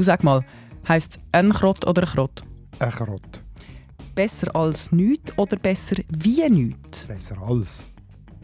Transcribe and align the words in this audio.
Du 0.00 0.04
sag 0.04 0.24
mal, 0.24 0.42
heisst 0.88 1.16
es 1.16 1.20
ein 1.32 1.52
Krott 1.52 1.86
oder 1.86 2.02
ein 2.02 2.08
Krott? 2.08 2.42
Ein 2.78 2.90
Krott. 2.90 3.44
Besser 4.14 4.56
als 4.56 4.92
nichts 4.92 5.36
oder 5.36 5.56
besser 5.58 5.96
wie 6.08 6.48
nichts? 6.48 7.04
Besser 7.04 7.36
als. 7.42 7.82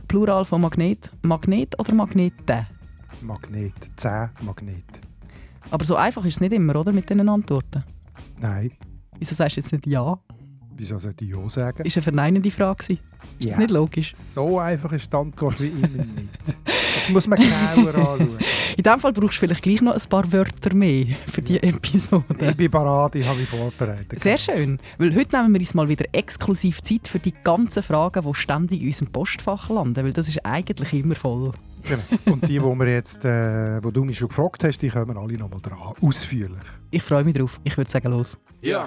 Plural 0.06 0.44
von 0.44 0.60
Magnet. 0.60 1.10
Magnet 1.22 1.78
oder 1.80 1.94
Magnete? 1.94 2.66
Magnet. 3.22 3.72
Zehn 3.96 4.28
Magnet. 4.42 4.84
Aber 5.70 5.84
so 5.84 5.96
einfach 5.96 6.24
ist 6.26 6.34
es 6.34 6.40
nicht 6.40 6.52
immer, 6.52 6.76
oder? 6.76 6.92
Mit 6.92 7.08
diesen 7.08 7.26
Antworten. 7.26 7.82
Nein. 8.38 8.72
Wieso 9.18 9.34
sagst 9.34 9.56
du 9.56 9.60
jetzt 9.62 9.72
nicht 9.72 9.86
Ja? 9.86 10.18
Wieso 10.78 10.98
sollte 10.98 11.24
ich 11.24 11.30
Ja 11.30 11.48
sagen? 11.48 11.84
Ist 11.84 11.96
eine 11.96 12.02
verneinende 12.02 12.50
Frage. 12.50 12.82
gewesen. 12.84 13.00
Ist 13.38 13.44
das 13.44 13.50
Ja. 13.52 13.58
nicht 13.58 13.70
logisch? 13.70 14.12
So 14.14 14.58
einfach 14.58 14.92
ist 14.92 15.10
die 15.12 15.16
Antwort 15.16 15.60
wie 15.60 15.68
immer 15.68 15.88
nicht. 15.88 16.28
Das 16.94 17.08
muss 17.10 17.26
man 17.26 17.38
genauer 17.38 17.94
anschauen. 17.94 18.38
In 18.76 18.82
diesem 18.82 19.00
Fall 19.00 19.12
brauchst 19.12 19.36
du 19.36 19.40
vielleicht 19.40 19.62
gleich 19.62 19.80
noch 19.80 19.94
ein 19.94 20.08
paar 20.08 20.30
Wörter 20.32 20.74
mehr 20.74 21.06
für 21.26 21.40
diese 21.42 21.62
Episode. 21.62 22.24
Ich 22.40 22.56
bin 22.56 22.70
parat, 22.70 23.14
ich 23.14 23.26
habe 23.26 23.38
mich 23.38 23.48
vorbereitet. 23.48 24.20
Sehr 24.20 24.36
schön, 24.36 24.78
weil 24.98 25.14
heute 25.14 25.36
nehmen 25.36 25.54
wir 25.54 25.60
uns 25.60 25.72
mal 25.74 25.88
wieder 25.88 26.04
exklusiv 26.12 26.82
Zeit 26.82 27.08
für 27.08 27.18
die 27.18 27.32
ganzen 27.42 27.82
Fragen, 27.82 28.22
die 28.26 28.34
ständig 28.34 28.80
in 28.82 28.86
unserem 28.88 29.08
Postfach 29.12 29.70
landen, 29.70 30.04
weil 30.04 30.12
das 30.12 30.28
ist 30.28 30.44
eigentlich 30.44 30.92
immer 30.92 31.14
voll. 31.14 31.52
Genau. 31.88 32.02
Und 32.32 32.48
die, 32.48 32.60
wo, 32.62 32.74
wir 32.74 32.88
jetzt, 32.88 33.24
äh, 33.24 33.82
wo 33.82 33.90
du 33.90 34.04
mich 34.04 34.18
schon 34.18 34.28
gefragt 34.28 34.64
hast, 34.64 34.78
die 34.82 34.88
kommen 34.88 35.16
alle 35.16 35.34
nochmal 35.34 35.60
dran. 35.60 35.78
Ausführlich. 36.00 36.58
Ich 36.90 37.02
freue 37.02 37.24
mich 37.24 37.34
drauf. 37.34 37.60
Ich 37.64 37.76
würde 37.76 37.90
sagen, 37.90 38.10
los. 38.10 38.36
Ja. 38.60 38.86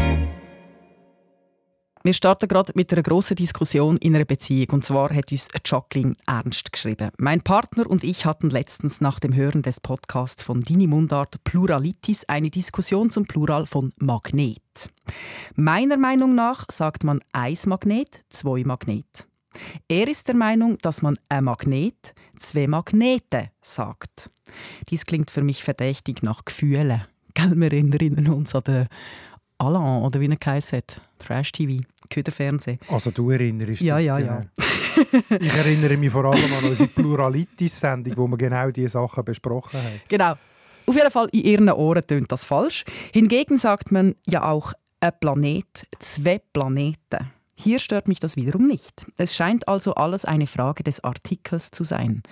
Wir 2.03 2.13
starten 2.13 2.47
gerade 2.47 2.73
mit 2.75 2.91
einer 2.91 3.03
grossen 3.03 3.35
Diskussion 3.35 3.97
in 3.97 4.15
einer 4.15 4.25
Beziehung. 4.25 4.69
Und 4.71 4.85
zwar 4.85 5.13
hat 5.13 5.31
uns 5.31 5.47
Jacqueline 5.63 6.15
Ernst 6.25 6.71
geschrieben. 6.71 7.11
Mein 7.19 7.41
Partner 7.41 7.87
und 7.87 8.03
ich 8.03 8.25
hatten 8.25 8.49
letztens 8.49 9.01
nach 9.01 9.19
dem 9.19 9.35
Hören 9.35 9.61
des 9.61 9.79
Podcasts 9.79 10.41
von 10.41 10.61
Dini 10.61 10.87
Mundart 10.87 11.43
Pluralitis 11.43 12.25
eine 12.25 12.49
Diskussion 12.49 13.11
zum 13.11 13.25
Plural 13.25 13.67
von 13.67 13.93
Magnet. 13.97 14.89
Meiner 15.55 15.97
Meinung 15.97 16.33
nach 16.33 16.65
sagt 16.71 17.03
man 17.03 17.21
eins 17.33 17.67
Magnet, 17.67 18.21
zwei 18.29 18.63
Magnet. 18.63 19.27
Er 19.87 20.07
ist 20.07 20.27
der 20.27 20.35
Meinung, 20.35 20.79
dass 20.79 21.03
man 21.03 21.19
ein 21.29 21.43
Magnet, 21.43 22.15
zwei 22.39 22.65
Magnete 22.65 23.51
sagt. 23.61 24.31
Dies 24.89 25.05
klingt 25.05 25.29
für 25.29 25.43
mich 25.43 25.63
verdächtig 25.63 26.23
nach 26.23 26.45
Gefühlen. 26.45 27.03
Gell, 27.35 27.55
wir 27.55 27.71
erinnern 27.71 28.27
uns 28.29 28.55
an 28.55 28.63
den 28.63 28.87
Alain, 29.61 30.01
oder 30.03 30.19
wie 30.19 30.27
er 30.29 30.35
geheißen 30.35 30.77
hat. 30.79 31.01
Trash-TV, 31.19 31.83
Köderfernsehen. 32.09 32.79
Also 32.89 33.11
du 33.11 33.29
erinnerst 33.29 33.81
Ja, 33.81 33.97
dich, 33.97 34.05
ja, 34.07 34.19
genau. 34.19 34.31
ja. 34.33 34.41
Ich 35.39 35.53
erinnere 35.53 35.95
mich 35.97 36.11
vor 36.11 36.25
allem 36.25 36.51
an 36.53 36.65
unsere 36.67 36.89
Pluralitis-Sendung, 36.89 38.17
wo 38.17 38.27
wir 38.27 38.37
genau 38.37 38.71
diese 38.71 38.89
Sachen 38.89 39.23
besprochen 39.23 39.81
haben. 39.81 40.01
Genau. 40.07 40.33
Auf 40.85 40.95
jeden 40.95 41.11
Fall 41.11 41.29
in 41.31 41.43
ihren 41.43 41.69
Ohren 41.69 42.05
tönt 42.05 42.31
das 42.31 42.43
falsch. 42.43 42.83
Hingegen 43.13 43.57
sagt 43.57 43.91
man 43.91 44.15
ja 44.27 44.49
auch 44.49 44.73
ein 44.99 45.11
Planet, 45.19 45.87
zwei 45.99 46.39
Planeten. 46.53 47.31
Hier 47.55 47.79
stört 47.79 48.07
mich 48.07 48.19
das 48.19 48.35
wiederum 48.35 48.67
nicht. 48.67 49.05
Es 49.17 49.35
scheint 49.35 49.67
also 49.67 49.93
alles 49.93 50.25
eine 50.25 50.47
Frage 50.47 50.83
des 50.83 51.03
Artikels 51.03 51.71
zu 51.71 51.83
sein. 51.83 52.23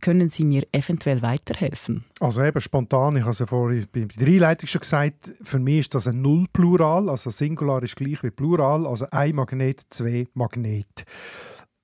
Können 0.00 0.30
Sie 0.30 0.44
mir 0.44 0.66
eventuell 0.72 1.22
weiterhelfen? 1.22 2.04
Also 2.20 2.42
eben 2.42 2.60
spontan, 2.60 3.16
ich 3.16 3.22
habe 3.22 3.32
es 3.32 3.38
ja 3.38 3.46
vorhin 3.46 3.86
bei 3.92 4.04
der 4.04 4.26
Einleitung 4.26 4.68
schon 4.68 4.80
gesagt, 4.80 5.32
für 5.42 5.58
mich 5.58 5.80
ist 5.80 5.94
das 5.94 6.06
ein 6.06 6.20
Nullplural, 6.20 7.08
also 7.08 7.30
Singular 7.30 7.82
ist 7.82 7.96
gleich 7.96 8.22
wie 8.22 8.30
Plural, 8.30 8.86
also 8.86 9.06
ein 9.10 9.34
Magnet, 9.34 9.86
zwei 9.90 10.26
Magnet. 10.34 11.04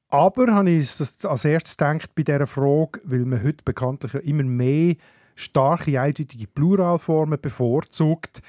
Aber 0.08 0.52
habe 0.52 0.70
ich 0.70 1.00
es 1.00 1.24
als 1.24 1.44
erstes 1.44 1.76
gedacht 1.76 2.14
bei 2.14 2.22
dieser 2.22 2.46
Frage, 2.46 3.00
weil 3.04 3.24
man 3.24 3.42
heute 3.42 3.64
bekanntlich 3.64 4.12
ja 4.12 4.20
immer 4.20 4.44
mehr 4.44 4.96
starke, 5.36 6.00
eindeutige 6.00 6.46
Pluralformen 6.46 7.40
bevorzugt, 7.40 8.42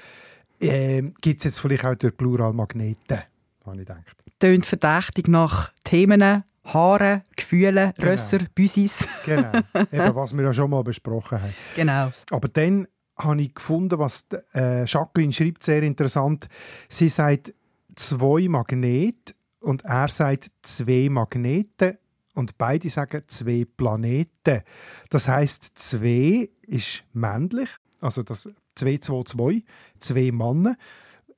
ähm, 0.60 1.14
gibt 1.20 1.40
es 1.40 1.44
jetzt 1.44 1.60
vielleicht 1.60 1.84
auch 1.84 1.94
durch 1.94 2.16
Pluralmagneten, 2.16 3.18
habe 3.64 3.80
ich 3.80 3.86
gedacht. 3.86 4.16
Tönt 4.38 4.66
verdächtig 4.66 5.28
nach 5.28 5.72
Themen, 5.84 6.44
Haaren, 6.64 7.22
Gefühlen, 7.44 7.92
Genau. 7.96 8.10
Rösser, 8.10 8.38
Büsis. 8.54 9.06
Genau, 9.24 9.52
eben, 9.92 10.14
was 10.14 10.34
wir 10.34 10.42
ja 10.44 10.52
schon 10.52 10.70
mal 10.70 10.82
besprochen 10.82 11.42
haben. 11.42 11.54
Genau. 11.76 12.10
Aber 12.30 12.48
dann 12.48 12.86
habe 13.16 13.42
ich 13.42 13.54
gefunden, 13.54 13.98
was 13.98 14.26
äh, 14.54 14.84
Jacqueline 14.86 15.32
schreibt, 15.32 15.62
sehr 15.62 15.82
interessant. 15.82 16.48
Sie 16.88 17.08
sagt 17.08 17.54
zwei 17.94 18.48
Magnete 18.48 19.34
und 19.60 19.84
er 19.84 20.08
sagt 20.08 20.50
zwei 20.62 21.08
Magneten 21.10 21.98
und 22.34 22.58
beide 22.58 22.90
sagen 22.90 23.22
zwei 23.28 23.66
Planeten. 23.76 24.62
Das 25.10 25.28
heißt, 25.28 25.78
zwei 25.78 26.48
ist 26.62 27.04
männlich, 27.12 27.68
also 28.00 28.22
das 28.22 28.48
2, 28.74 28.98
2, 28.98 29.22
2, 29.24 29.62
zwei 30.00 30.32
Männer, 30.32 30.74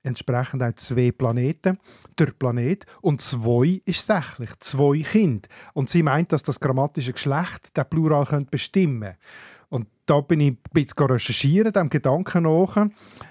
entsprechend 0.07 0.63
auch 0.63 0.73
zwei 0.75 1.11
Planeten, 1.11 1.79
der 2.19 2.27
Planet 2.27 2.87
und 3.03 3.21
zwei 3.21 3.83
ist 3.85 4.07
sächlich, 4.07 4.51
zwei 4.61 5.03
Kinder. 5.03 5.49
Und 5.75 5.91
sie 5.91 6.03
meint, 6.03 6.33
dass 6.33 6.43
das 6.43 6.61
grammatische 6.61 7.13
Geschlecht 7.13 7.77
den 7.77 7.89
Plural 7.89 8.25
könnte 8.25 8.51
bestimmen 8.51 9.17
und 9.69 9.89
da 10.07 10.21
bin 10.21 10.41
ich 10.41 10.53
ein 10.53 10.59
bisschen 10.73 11.07
recherchieren, 11.07 11.73
dem 11.73 11.91
Gedanken 11.91 12.45
nach. 12.45 12.87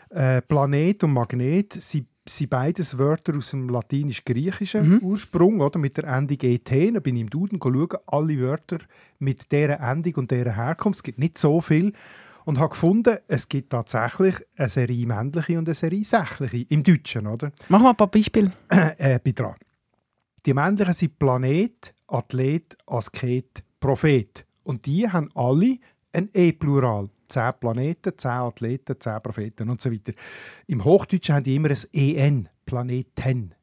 Äh, 0.10 0.42
Planet 0.42 1.04
und 1.04 1.14
Magnet 1.14 1.74
sind, 1.74 2.08
sind 2.26 2.50
beides 2.50 2.98
Wörter 2.98 3.38
aus 3.38 3.52
dem 3.52 3.70
latinisch-griechischen 3.70 5.02
Ursprung, 5.02 5.62
oder? 5.62 5.80
mit 5.80 5.98
der 5.98 6.06
Endung 6.06 6.38
«et». 6.42 6.70
Da 6.70 7.00
bin 7.00 7.16
ich 7.16 7.22
im 7.22 7.30
Duden 7.30 7.60
schauen, 7.62 7.88
alle 8.08 8.40
Wörter 8.40 8.80
mit 9.20 9.52
dieser 9.52 9.80
Endung 9.80 10.16
und 10.16 10.32
dieser 10.32 10.56
Herkunft. 10.56 10.98
Es 10.98 11.04
gibt 11.04 11.20
nicht 11.20 11.38
so 11.38 11.62
viel. 11.62 11.94
Und 12.46 12.60
habe 12.60 12.70
gefunden, 12.70 13.18
es 13.28 13.50
gibt 13.50 13.72
tatsächlich 13.72 14.36
eine 14.56 14.70
Serie 14.70 15.06
männliche 15.06 15.58
und 15.58 15.68
eine 15.68 15.76
Serie 15.76 16.06
sächliche 16.06 16.66
im 16.70 16.84
Deutschen. 16.84 17.28
Oder? 17.28 17.52
Mach 17.70 17.82
mal 17.82 17.90
ein 17.90 17.98
paar 17.98 18.10
Beispiele. 18.10 18.52
äh, 18.70 19.20
bin 19.20 19.36
dran. 19.36 19.56
Die 20.46 20.54
männlichen 20.54 20.94
sind 20.94 21.20
Planet, 21.20 21.94
Athlet, 22.08 22.78
Asket, 22.86 23.64
Prophet. 23.80 24.46
Und 24.64 24.86
die 24.86 25.10
haben 25.10 25.30
alle 25.34 25.78
ein 26.14 26.30
E-Plural. 26.34 27.10
Zehn 27.28 27.52
Planeten, 27.60 28.14
zehn 28.18 28.32
Athleten, 28.32 29.00
zehn 29.00 29.22
Propheten 29.22 29.70
und 29.70 29.82
so 29.82 29.92
weiter. 29.92 30.14
Im 30.68 30.86
Hochdeutschen 30.86 31.36
haben 31.36 31.44
die 31.44 31.56
immer 31.56 31.70
ein 31.72 31.78
EN, 31.92 32.50
Planeten. 32.66 33.56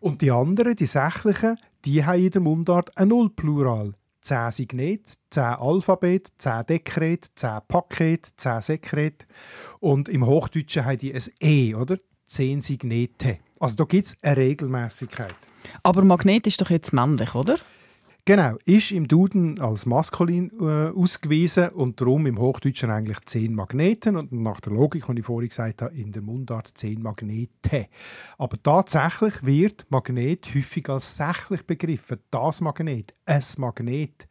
Und 0.00 0.22
die 0.22 0.30
anderen, 0.30 0.74
die 0.74 0.86
sächlichen, 0.86 1.56
die 1.84 2.04
haben 2.04 2.20
in 2.20 2.30
der 2.30 2.40
Mundart 2.40 2.96
ein 2.96 3.08
Nullplural. 3.08 3.94
Zehn 4.24 4.52
Signet, 4.52 5.18
zehn 5.28 5.42
Alphabet, 5.42 6.32
zehn 6.38 6.64
Dekret, 6.66 7.30
zehn 7.36 7.60
Paket, 7.68 8.26
zehn 8.38 8.62
Sekret. 8.62 9.26
Und 9.80 10.08
im 10.08 10.24
Hochdeutschen 10.24 10.86
haben 10.86 10.96
die 10.96 11.14
ein 11.14 11.22
E, 11.40 11.74
oder? 11.74 11.98
Zehn 12.26 12.62
Signete. 12.62 13.38
Also 13.60 13.76
da 13.76 13.84
gibt 13.84 14.06
es 14.06 14.16
eine 14.22 14.38
Regelmäßigkeit. 14.38 15.34
Aber 15.82 16.02
Magnet 16.04 16.46
ist 16.46 16.58
doch 16.60 16.70
jetzt 16.70 16.94
männlich, 16.94 17.34
oder? 17.34 17.58
Genau, 18.26 18.56
ist 18.64 18.90
im 18.90 19.06
Duden 19.06 19.60
als 19.60 19.84
maskulin 19.84 20.50
äh, 20.58 20.98
ausgewiesen 20.98 21.68
und 21.68 22.00
darum 22.00 22.24
im 22.24 22.38
Hochdeutschen 22.38 22.90
eigentlich 22.90 23.20
zehn 23.26 23.54
Magneten 23.54 24.16
und 24.16 24.32
nach 24.32 24.62
der 24.62 24.72
Logik, 24.72 25.04
die 25.06 25.18
ich 25.18 25.26
vorhin 25.26 25.50
gesagt 25.50 25.82
habe, 25.82 25.94
in 25.94 26.10
der 26.10 26.22
Mundart 26.22 26.68
zehn 26.68 27.02
Magnete. 27.02 27.88
Aber 28.38 28.62
tatsächlich 28.62 29.44
wird 29.44 29.84
Magnet 29.90 30.54
häufig 30.54 30.88
als 30.88 31.16
sächlich 31.16 31.66
begriffen. 31.66 32.18
Das 32.30 32.62
Magnet, 32.62 33.12
es 33.26 33.58
Magnet. 33.58 34.26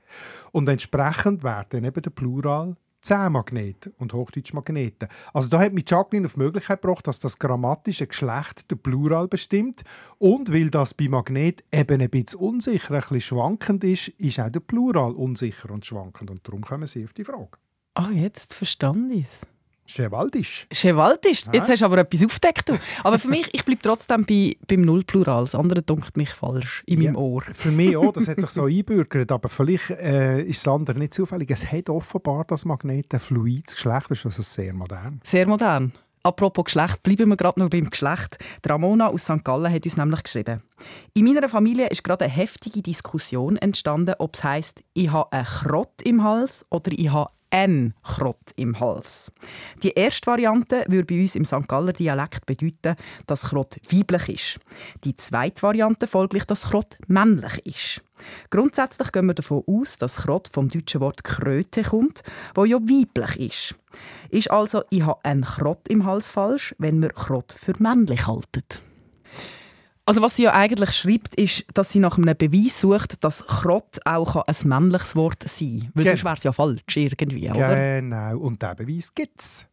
Und 0.51 0.67
entsprechend 0.69 1.43
werden 1.43 1.83
eben 1.83 2.01
der 2.01 2.09
Plural 2.09 2.75
zehn 3.03 3.31
Magnete 3.31 3.91
und 3.97 4.13
Hochdeutsch 4.13 4.53
Magneten. 4.53 5.09
Also 5.33 5.49
da 5.49 5.59
hat 5.59 5.73
mich 5.73 5.85
Jacqueline 5.87 6.25
auf 6.25 6.33
die 6.33 6.39
Möglichkeit 6.39 6.81
gebracht, 6.81 7.05
dass 7.05 7.19
das 7.19 7.37
grammatische 7.37 8.07
Geschlecht 8.07 8.71
der 8.71 8.77
Plural 8.77 9.27
bestimmt 9.27 9.83
und 10.17 10.51
weil 10.51 10.69
das 10.69 10.93
bei 10.93 11.07
Magnet 11.07 11.63
eben 11.71 12.01
ein 12.01 12.09
bisschen 12.09 12.39
unsicher, 12.39 12.95
ein 12.95 13.01
bisschen 13.01 13.21
schwankend 13.21 13.83
ist, 13.83 14.07
ist 14.07 14.39
auch 14.39 14.49
der 14.49 14.61
Plural 14.61 15.11
unsicher 15.13 15.69
und 15.69 15.85
schwankend 15.85 16.31
und 16.31 16.47
darum 16.47 16.61
kommen 16.61 16.87
sie 16.87 17.03
auf 17.03 17.13
die 17.13 17.25
Frage. 17.25 17.57
Ah, 17.93 18.09
jetzt 18.09 18.53
verstand 18.55 19.11
ich 19.11 19.25
es. 19.25 19.41
Chevaldisch. 19.85 20.67
Chevaldisch? 20.71 21.43
Jetzt 21.51 21.69
hast 21.69 21.81
du 21.81 21.85
aber 21.85 21.97
etwas 21.99 22.23
aufgedeckt. 22.23 22.69
Du. 22.69 22.79
Aber 23.03 23.19
für 23.19 23.27
mich, 23.27 23.49
ich 23.51 23.65
bleibe 23.65 23.81
trotzdem 23.81 24.25
bei, 24.25 24.55
beim 24.67 24.81
Nullplural. 24.81 25.43
Das 25.43 25.55
andere 25.55 25.81
dunkelt 25.81 26.17
mich 26.17 26.29
falsch 26.29 26.83
in 26.85 27.03
meinem 27.03 27.15
Ohr. 27.15 27.43
Für 27.53 27.71
mich 27.71 27.95
auch, 27.97 28.13
das 28.13 28.27
hat 28.27 28.39
sich 28.39 28.49
so 28.49 28.65
einbürgert. 28.65 29.31
Aber 29.31 29.49
vielleicht 29.49 29.89
äh, 29.91 30.41
ist 30.43 30.65
das 30.65 30.73
andere 30.73 30.99
nicht 30.99 31.13
zufällig. 31.13 31.51
Es 31.51 31.71
hat 31.71 31.89
offenbar 31.89 32.45
das 32.45 32.65
Magnet 32.65 33.13
ein 33.13 33.19
fluides 33.19 33.75
Geschlecht. 33.75 34.05
Das 34.09 34.19
ist 34.19 34.25
also 34.25 34.41
sehr 34.41 34.73
modern. 34.73 35.19
Sehr 35.23 35.47
modern. 35.47 35.93
Apropos 36.25 36.63
Geschlecht, 36.63 37.03
bleiben 37.03 37.27
wir 37.27 37.35
gerade 37.35 37.59
noch 37.59 37.69
beim 37.69 37.89
Geschlecht. 37.89 38.37
Die 38.63 38.69
Ramona 38.69 39.09
aus 39.09 39.25
St. 39.25 39.43
Gallen 39.43 39.71
hat 39.71 39.83
uns 39.83 39.97
nämlich 39.97 40.23
geschrieben. 40.23 40.63
In 41.13 41.25
meiner 41.25 41.49
Familie 41.49 41.87
ist 41.87 42.01
gerade 42.01 42.23
eine 42.23 42.33
heftige 42.33 42.81
Diskussion 42.81 43.57
entstanden, 43.57 44.15
ob 44.19 44.35
es 44.35 44.43
heisst, 44.45 44.83
ich 44.93 45.11
habe 45.11 45.33
einen 45.33 45.45
Krott 45.45 46.01
im 46.01 46.23
Hals 46.23 46.65
oder 46.69 46.93
ich 46.93 47.11
habe 47.11 47.29
ein 47.53 47.93
Krott 48.01 48.51
im 48.55 48.79
Hals. 48.79 49.31
Die 49.83 49.91
erste 49.91 50.27
Variante 50.27 50.83
würde 50.87 51.05
bei 51.05 51.21
uns 51.21 51.35
im 51.35 51.45
St. 51.45 51.67
Galler 51.67 51.93
Dialekt 51.93 52.47
bedeuten, 52.47 52.95
dass 53.27 53.43
Krott 53.43 53.77
weiblich 53.91 54.29
ist. 54.29 54.59
Die 55.03 55.15
zweite 55.15 55.61
Variante 55.61 56.07
folglich, 56.07 56.45
dass 56.45 56.69
Krott 56.69 56.97
männlich 57.07 57.63
ist. 57.65 58.01
Grundsätzlich 58.49 59.11
gehen 59.11 59.27
wir 59.27 59.35
davon 59.35 59.63
aus, 59.67 59.97
dass 59.99 60.17
Krott 60.17 60.49
vom 60.51 60.67
deutschen 60.67 61.01
Wort 61.01 61.23
Kröte 61.23 61.83
kommt, 61.83 62.23
wo 62.55 62.65
ja 62.65 62.77
weiblich 62.77 63.39
ist. 63.39 63.75
Ist 64.29 64.49
also, 64.49 64.81
ich 64.89 65.03
habe 65.03 65.23
einen 65.23 65.43
Krott 65.43 65.87
im 65.89 66.05
Hals 66.05 66.29
falsch, 66.29 66.73
wenn 66.79 67.01
wir 67.01 67.09
Krott 67.09 67.53
für 67.53 67.73
männlich 67.77 68.25
halten. 68.25 68.63
Also 70.05 70.21
was 70.21 70.35
sie 70.35 70.43
ja 70.43 70.53
eigentlich 70.53 70.91
schreibt, 70.91 71.35
ist, 71.35 71.65
dass 71.73 71.91
sie 71.91 71.99
nach 71.99 72.17
einem 72.17 72.35
Beweis 72.37 72.81
sucht, 72.81 73.23
dass 73.23 73.45
Krott 73.45 73.99
auch 74.03 74.35
ein 74.35 74.55
männliches 74.65 75.15
Wort 75.15 75.47
sein 75.47 75.79
kann. 75.79 75.91
Weil 75.93 76.05
sonst 76.05 76.23
wäre 76.25 76.35
es 76.35 76.43
ja 76.43 76.51
falsch 76.51 76.97
irgendwie, 76.97 77.49
oder? 77.49 77.99
Genau, 78.01 78.37
und 78.39 78.61
diesen 78.61 78.75
Beweis 78.75 79.15
gibt 79.15 79.39
es. 79.39 79.65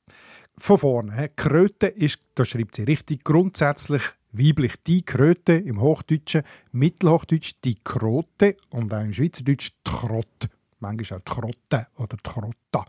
Von 0.56 0.78
vorne. 0.78 1.30
Kröte 1.34 1.88
ist, 1.88 2.20
da 2.34 2.44
schreibt 2.44 2.76
sie 2.76 2.84
richtig, 2.84 3.24
grundsätzlich 3.24 4.02
weiblich 4.32 4.74
die 4.86 5.02
Kröte 5.02 5.54
im 5.54 5.80
Hochdeutschen, 5.80 6.42
Mittelhochdeutsch 6.72 7.54
die 7.64 7.74
Krote 7.82 8.56
und 8.70 8.92
auch 8.92 9.00
im 9.00 9.12
Schweizerdeutsch 9.12 9.70
die 9.86 9.90
Krott. 9.90 10.48
Manchmal 10.78 11.18
auch 11.18 11.24
die 11.24 11.32
Krotte 11.32 11.86
oder 11.96 12.16
die 12.16 12.30
Krotta. 12.30 12.86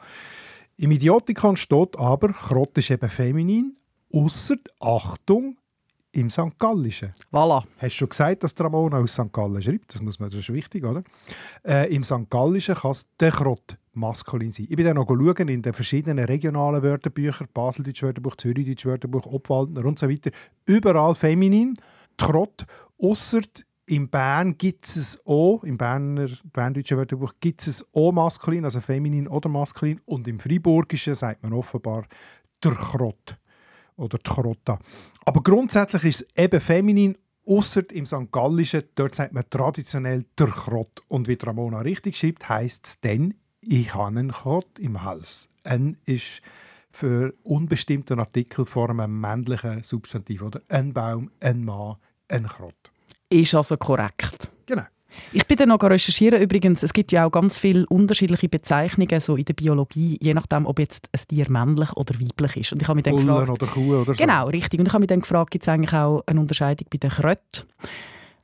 Im 0.78 0.92
Idiotikon 0.92 1.58
steht 1.58 1.98
aber, 1.98 2.34
Krott 2.34 2.78
ist 2.78 2.92
eben 2.92 3.10
feminin, 3.10 3.78
ausser 4.14 4.58
Achtung, 4.80 5.58
im 6.14 6.30
St. 6.30 6.58
Gallischen. 6.60 7.14
Voilà. 7.32 7.64
Hast 7.78 7.84
du 7.84 7.90
schon 7.90 8.10
gesagt, 8.10 8.44
dass 8.44 8.60
Ramona 8.60 8.98
aus 8.98 9.14
St. 9.14 9.32
Gallen 9.32 9.62
schreibt? 9.62 9.94
Das, 9.94 10.02
muss 10.02 10.20
man, 10.20 10.30
das 10.30 10.40
ist 10.40 10.52
wichtig, 10.52 10.84
oder? 10.84 11.04
Äh, 11.66 11.94
Im 11.94 12.04
St. 12.04 12.30
Gallischen 12.30 12.76
kann 12.76 12.92
es 12.92 13.08
der 13.20 13.32
Krott 13.32 13.78
maskulin 13.94 14.52
sein. 14.52 14.68
Ich 14.70 14.76
bin 14.76 14.86
dann 14.86 14.96
noch 14.96 15.08
schauen 15.08 15.48
in 15.48 15.62
den 15.62 15.74
verschiedenen 15.74 16.24
regionalen 16.26 16.82
Wörterbüchern, 16.84 17.48
Baseldeutsch 17.54 18.04
Wörterbuch, 18.04 18.36
Zürichdeutsch 18.36 18.86
Wörterbuch, 18.86 19.26
Obwaldner 19.26 19.86
und 19.86 20.00
so 20.00 20.10
weiter. 20.10 20.32
Überall 20.66 21.16
feminin, 21.16 21.78
Trott, 22.18 22.66
ausser 22.98 23.42
in 23.88 24.10
Bern 24.10 24.58
gibt 24.58 24.86
es 24.86 25.20
auch, 25.26 25.64
im 25.64 25.78
Berner 25.78 26.30
Berndeutschen 26.54 26.98
Wörterbuch 26.98 27.34
gibt 27.42 27.68
es 27.68 27.86
auch 27.94 28.14
maskulin, 28.14 28.64
also 28.64 28.80
feminin 28.80 29.28
oder 29.28 29.50
maskulin. 29.50 30.00
Und 30.06 30.30
im 30.30 30.40
Friburgischen 30.40 31.16
sagt 31.16 31.44
man 31.44 31.52
offenbar 31.52 32.06
der 32.64 32.72
Krott 32.72 33.38
oder 34.02 34.18
die 34.18 34.30
Krotta. 34.30 34.80
Aber 35.26 35.42
grundsätzlich 35.42 36.04
ist 36.04 36.22
es 36.22 36.44
eben 36.44 36.60
feminin, 36.60 37.18
außer 37.46 37.90
im 37.92 38.06
St. 38.06 38.32
Gallischen, 38.32 38.84
dort 38.96 39.16
sagt 39.16 39.34
man 39.34 39.50
traditionell 39.50 40.26
der 40.38 40.48
Krott. 40.48 41.02
Und 41.08 41.28
wie 41.28 41.38
Ramona 41.42 41.80
richtig 41.80 42.18
schreibt, 42.18 42.50
heisst 42.50 42.86
es 42.86 43.02
dann, 43.02 43.34
ich 43.62 43.94
habe 43.94 44.08
einen 44.08 44.32
Krott 44.32 44.80
im 44.80 45.04
Hals. 45.04 45.48
Ein 45.64 45.98
ist 46.06 46.42
für 46.90 47.34
unbestimmten 47.44 48.20
Artikel 48.20 48.66
vor 48.66 48.90
einem 48.90 49.20
männlichen 49.20 49.84
Substantiv. 49.84 50.42
Oder 50.42 50.62
ein 50.68 50.94
Baum, 50.94 51.32
ein 51.40 51.64
Mann, 51.64 51.96
ein 52.28 52.48
Krott. 52.48 52.92
Ist 53.30 53.56
also 53.56 53.78
korrekt. 53.78 54.52
Genau. 54.66 54.84
Ich 55.34 55.46
bin 55.46 55.58
dann 55.58 55.70
noch 55.70 55.82
recherchieren 55.82 56.42
übrigens. 56.42 56.84
Es 56.84 56.94
gibt 56.94 57.12
ja 57.12 57.26
auch 57.26 57.32
ganz 57.32 57.58
viele 57.58 57.86
unterschiedliche 57.88 58.50
Bezeichnungen 58.50 59.20
so 59.20 59.36
in 59.36 59.46
der 59.46 59.54
Biologie, 59.54 60.18
je 60.22 60.34
nachdem, 60.34 60.66
ob 60.66 60.80
jetzt 60.80 61.10
ein 61.12 61.22
Tier 61.28 61.50
männlich 61.50 61.92
oder 61.96 62.16
weiblich 62.20 62.58
ist. 62.58 62.74
Und 62.74 62.82
ich 62.82 62.88
habe 62.88 62.96
mich 62.96 63.04
dann 63.04 63.16
Bullen 63.16 63.28
gefragt, 63.28 63.64
oder 63.64 63.72
Kuh 63.72 63.96
oder 63.96 64.14
so. 64.14 64.18
Genau, 64.18 64.48
richtig. 64.48 64.80
Und 64.80 64.88
ich 64.88 64.94
habe 64.94 65.02
mich 65.02 65.10
dann 65.10 65.22
gefragt, 65.22 65.52
gibt 65.52 65.64
es 65.64 65.70
eigentlich 65.70 65.94
auch 65.94 66.24
eine 66.26 66.40
Unterscheidung 66.40 66.88
bei 66.90 66.98
den 66.98 67.10
Kröten? 67.10 67.68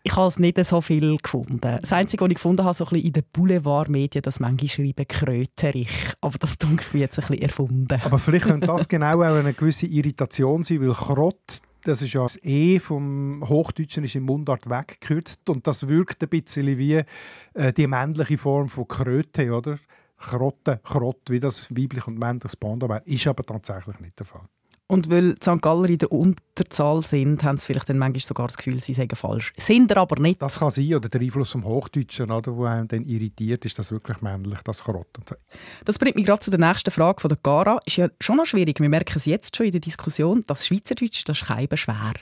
Ich 0.04 0.16
habe 0.16 0.28
es 0.30 0.40
nicht 0.40 0.64
so 0.66 0.80
viel 0.80 1.18
gefunden. 1.18 1.60
Das 1.60 1.92
Einzige, 1.92 2.24
was 2.24 2.30
ich 2.30 2.36
gefunden 2.36 2.64
habe, 2.64 2.74
so 2.74 2.86
ein 2.86 2.90
bisschen 2.92 3.08
in 3.08 3.14
den 3.14 3.24
Boulevardmedien, 3.34 4.22
dass 4.22 4.40
manche 4.40 4.70
schreiben 4.70 5.06
Kröterich. 5.06 5.90
Aber 6.22 6.38
das 6.38 6.58
dunkelt 6.58 6.94
mir 6.94 7.02
jetzt 7.02 7.20
ein 7.20 7.28
bisschen 7.28 7.42
erfunden. 7.42 8.02
Aber 8.06 8.18
vielleicht 8.18 8.46
könnte 8.46 8.68
das 8.68 8.88
genau 8.88 9.18
auch 9.22 9.36
eine 9.36 9.54
gewisse 9.54 9.86
Irritation 9.86 10.64
sein, 10.64 10.80
weil 10.80 10.94
Krott, 10.94 11.62
das 11.88 12.02
ist 12.02 12.14
ja 12.14 12.22
das 12.22 12.38
E 12.44 12.80
vom 12.80 13.44
Hochdeutschen 13.48 14.04
ist 14.04 14.16
im 14.16 14.24
Mundart 14.24 14.70
weggekürzt 14.70 15.50
und 15.50 15.66
das 15.68 15.88
wirkt 15.88 16.22
ein 16.22 16.30
bisschen 16.30 16.78
wie 16.78 17.04
äh, 17.54 17.74
die 17.74 17.88
männliche 17.88 18.38
Form 18.38 18.68
von 18.68 18.88
Kröte, 18.88 19.52
oder? 19.54 19.80
Krotte, 20.18 20.82
Krott, 20.84 21.30
wie 21.30 21.40
das 21.40 21.72
weiblich 21.72 22.08
und 22.08 22.20
männliches 22.20 22.56
Pendant 22.56 22.92
wäre, 22.92 23.04
ist 23.06 23.28
aber 23.28 23.44
tatsächlich 23.44 24.00
nicht 24.00 24.20
der 24.20 24.26
Fall. 24.26 24.48
Und 24.90 25.12
weil 25.12 25.34
die 25.34 25.44
St. 25.44 25.62
Galler 25.62 25.90
in 25.90 25.98
der 25.98 26.12
Unterzahl 26.14 27.02
sind, 27.02 27.44
haben 27.44 27.58
sie 27.58 27.66
vielleicht 27.66 27.90
dann 27.90 27.98
manchmal 27.98 28.22
sogar 28.22 28.48
das 28.48 28.56
Gefühl, 28.56 28.80
sie 28.80 28.94
seien 28.94 29.10
falsch. 29.10 29.52
Sind 29.58 29.92
er 29.92 29.98
aber 29.98 30.22
nicht. 30.22 30.42
Das 30.42 30.60
kann 30.60 30.72
sein, 30.72 30.94
oder 30.94 31.10
der 31.10 31.20
Einfluss 31.20 31.52
vom 31.52 31.66
Hochdeutschen, 31.66 32.32
oder, 32.32 32.56
wo 32.56 32.64
einem 32.64 32.88
dann 32.88 33.04
irritiert, 33.04 33.66
ist 33.66 33.78
das 33.78 33.92
wirklich 33.92 34.22
männlich, 34.22 34.60
das 34.64 34.84
Krott. 34.84 35.10
und 35.18 35.28
so. 35.28 35.36
Das 35.84 36.00
bringt 36.00 36.16
mich 36.16 36.26
gerade 36.26 36.40
zu 36.40 36.52
der 36.52 36.60
nächsten 36.62 36.92
Frage 36.92 37.20
von 37.20 37.28
der 37.28 37.38
Gara. 37.44 37.80
Ist 37.86 37.98
ja 37.98 38.08
schon 38.22 38.38
noch 38.38 38.46
schwierig. 38.46 38.80
Wir 38.80 38.88
merken 38.88 39.18
es 39.18 39.26
jetzt 39.26 39.58
schon 39.58 39.66
in 39.66 39.74
der 39.74 39.82
Diskussion, 39.82 40.46
dass 40.48 40.66
Schweizerdeutsch 40.66 41.26
das 41.26 41.38
ist 41.38 41.46
scheiben 41.46 41.78
schwer. 41.78 42.14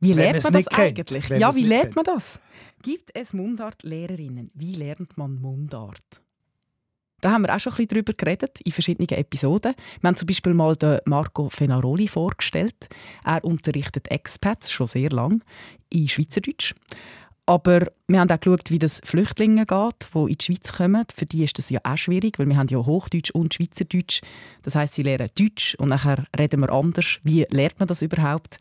Wie 0.00 0.10
Wenn 0.10 0.32
lernt 0.32 0.44
man 0.44 0.52
das 0.52 0.68
eigentlich? 0.68 1.28
Ja, 1.30 1.52
wie 1.56 1.64
lernt 1.64 1.82
kennt. 1.82 1.96
man 1.96 2.04
das? 2.04 2.38
Gibt 2.82 3.10
es 3.14 3.32
Mundart-Lehrerinnen? 3.32 4.52
Wie 4.54 4.74
lernt 4.74 5.18
man 5.18 5.34
Mundart? 5.40 6.22
Da 7.20 7.32
haben 7.32 7.42
wir 7.42 7.54
auch 7.54 7.58
schon 7.58 7.72
ein 7.72 7.76
bisschen 7.76 7.88
drüber 7.88 8.12
geredet, 8.12 8.60
in 8.64 8.72
verschiedenen 8.72 9.08
Episoden. 9.08 9.74
Wir 10.00 10.08
haben 10.08 10.16
zum 10.16 10.26
Beispiel 10.26 10.54
mal 10.54 10.76
den 10.76 11.00
Marco 11.04 11.48
Fenaroli 11.48 12.06
vorgestellt. 12.06 12.88
Er 13.24 13.44
unterrichtet 13.44 14.08
Expats 14.10 14.70
schon 14.70 14.86
sehr 14.86 15.10
lang 15.10 15.42
in 15.90 16.08
Schweizerdeutsch. 16.08 16.74
Aber 17.48 17.86
wir 18.08 18.20
haben 18.20 18.30
auch 18.30 18.38
geschaut, 18.38 18.70
wie 18.70 18.78
das 18.78 19.00
Flüchtlingen 19.04 19.66
geht, 19.66 20.08
die 20.14 20.20
in 20.20 20.38
die 20.38 20.44
Schweiz 20.44 20.70
kommen. 20.70 21.04
Für 21.16 21.24
die 21.24 21.44
ist 21.44 21.56
das 21.56 21.70
ja 21.70 21.80
auch 21.82 21.96
schwierig, 21.96 22.38
weil 22.38 22.46
wir 22.46 22.58
haben 22.58 22.68
ja 22.68 22.76
Hochdeutsch 22.76 23.30
und 23.30 23.54
Schweizerdeutsch. 23.54 24.20
Das 24.62 24.74
heißt, 24.74 24.94
sie 24.94 25.02
lernen 25.02 25.30
Deutsch 25.34 25.74
und 25.76 25.88
nachher 25.88 26.24
reden 26.38 26.60
wir 26.60 26.70
anders. 26.70 27.20
Wie 27.22 27.46
lernt 27.48 27.78
man 27.78 27.88
das 27.88 28.02
überhaupt? 28.02 28.58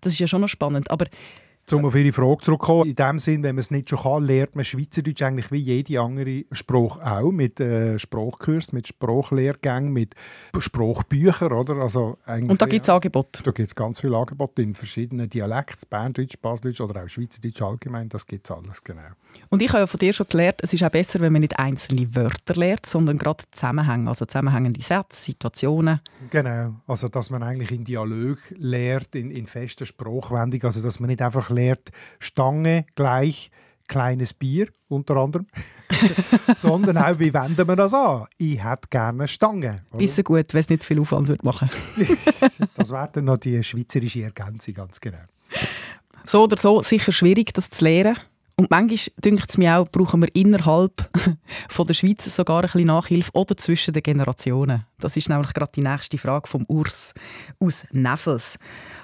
Das 0.00 0.14
ist 0.14 0.18
ja 0.18 0.26
schon 0.26 0.40
noch 0.40 0.48
spannend. 0.48 0.90
Aber 0.90 1.06
Um 1.72 1.86
auf 1.86 1.94
Ihre 1.94 2.12
Frage 2.12 2.38
zurückzukommen, 2.42 2.90
in 2.90 2.94
dem 2.94 3.18
Sinn, 3.18 3.42
wenn 3.42 3.54
man 3.54 3.60
es 3.60 3.70
nicht 3.70 3.88
schon 3.88 4.00
kann, 4.00 4.24
lernt 4.24 4.54
man 4.56 4.64
Schweizerdeutsch 4.64 5.22
eigentlich 5.22 5.50
wie 5.50 5.58
jede 5.58 6.00
andere 6.00 6.44
Sprache 6.52 7.00
auch, 7.04 7.32
mit 7.32 7.60
äh, 7.60 7.98
Sprachkurs, 7.98 8.72
mit 8.72 8.88
Sprachlehrgängen, 8.88 9.92
mit 9.92 10.14
Sprachbüchern, 10.58 11.52
oder? 11.52 11.76
Also 11.76 12.18
eigentlich, 12.26 12.50
und 12.50 12.60
da 12.60 12.66
gibt 12.66 12.82
es 12.82 12.90
Angebote. 12.90 13.42
Da 13.42 13.50
gibt 13.52 13.68
es 13.68 13.74
ganz 13.74 14.00
viele 14.00 14.16
Angebote 14.16 14.62
in 14.62 14.74
verschiedenen 14.74 15.30
Dialekten, 15.30 15.88
Berndeutsch, 15.88 16.36
Baseldeutsch 16.40 16.80
oder 16.80 17.04
auch 17.04 17.08
Schweizerdeutsch 17.08 17.62
allgemein, 17.62 18.08
das 18.08 18.26
gibt 18.26 18.48
es 18.48 18.56
alles, 18.56 18.84
genau. 18.84 19.00
Und 19.48 19.62
ich 19.62 19.68
habe 19.70 19.80
ja 19.80 19.86
von 19.86 19.98
dir 19.98 20.12
schon 20.12 20.26
gelernt, 20.28 20.58
es 20.62 20.74
ist 20.74 20.82
auch 20.82 20.90
besser, 20.90 21.20
wenn 21.20 21.32
man 21.32 21.40
nicht 21.40 21.58
einzelne 21.58 22.14
Wörter 22.14 22.54
lernt, 22.54 22.86
sondern 22.86 23.18
gerade 23.18 23.44
Zusammenhänge, 23.50 24.08
also 24.08 24.26
zusammenhängende 24.26 24.82
Sätze, 24.82 25.24
Situationen. 25.24 26.00
Genau, 26.30 26.74
also 26.86 27.08
dass 27.08 27.30
man 27.30 27.42
eigentlich 27.42 27.70
in 27.70 27.84
Dialog 27.84 28.38
lehrt, 28.50 29.14
in, 29.14 29.30
in 29.30 29.46
fester 29.46 29.86
Sprachwendung, 29.86 30.62
also 30.64 30.82
dass 30.82 31.00
man 31.00 31.08
nicht 31.08 31.22
einfach 31.22 31.50
lehrt, 31.62 31.90
Stange 32.18 32.86
gleich 32.94 33.50
kleines 33.88 34.32
Bier 34.32 34.68
unter 34.88 35.16
anderem, 35.16 35.46
sondern 36.56 36.96
auch, 36.96 37.18
wie 37.18 37.32
wenden 37.32 37.68
wir 37.68 37.76
das 37.76 37.92
an? 37.92 38.26
Ich 38.38 38.62
hätte 38.62 38.88
gerne 38.88 39.20
eine 39.20 39.28
Stange. 39.28 39.76
Bisschen 39.96 40.24
gut, 40.24 40.54
wenn 40.54 40.60
es 40.60 40.68
nicht 40.68 40.82
zu 40.82 40.88
viel 40.88 41.00
Aufwand 41.00 41.28
würde 41.28 41.44
machen 41.44 41.70
das 42.76 42.90
wäre 42.90 43.10
dann 43.12 43.24
noch 43.24 43.38
die 43.38 43.62
schweizerische 43.62 44.22
Ergänzung, 44.22 44.74
ganz 44.74 45.00
genau. 45.00 45.18
So 46.24 46.44
oder 46.44 46.56
so, 46.56 46.82
sicher 46.82 47.12
schwierig, 47.12 47.52
das 47.52 47.70
zu 47.70 47.84
lernen. 47.84 48.16
Und 48.56 48.70
manchmal, 48.70 49.14
dünkt 49.24 49.50
es 49.50 49.58
mir 49.58 49.78
auch, 49.78 49.88
brauchen 49.88 50.22
wir 50.22 50.34
innerhalb 50.34 51.10
von 51.68 51.86
der 51.86 51.94
Schweiz 51.94 52.24
sogar 52.34 52.58
ein 52.58 52.62
bisschen 52.62 52.86
Nachhilfe 52.86 53.30
oder 53.32 53.56
zwischen 53.56 53.94
den 53.94 54.02
Generationen. 54.02 54.84
Das 54.98 55.16
ist 55.16 55.28
nämlich 55.28 55.52
gerade 55.54 55.72
die 55.74 55.82
nächste 55.82 56.18
Frage 56.18 56.48
vom 56.48 56.64
Urs 56.68 57.14
aus 57.58 57.86
Neffels. 57.92 58.58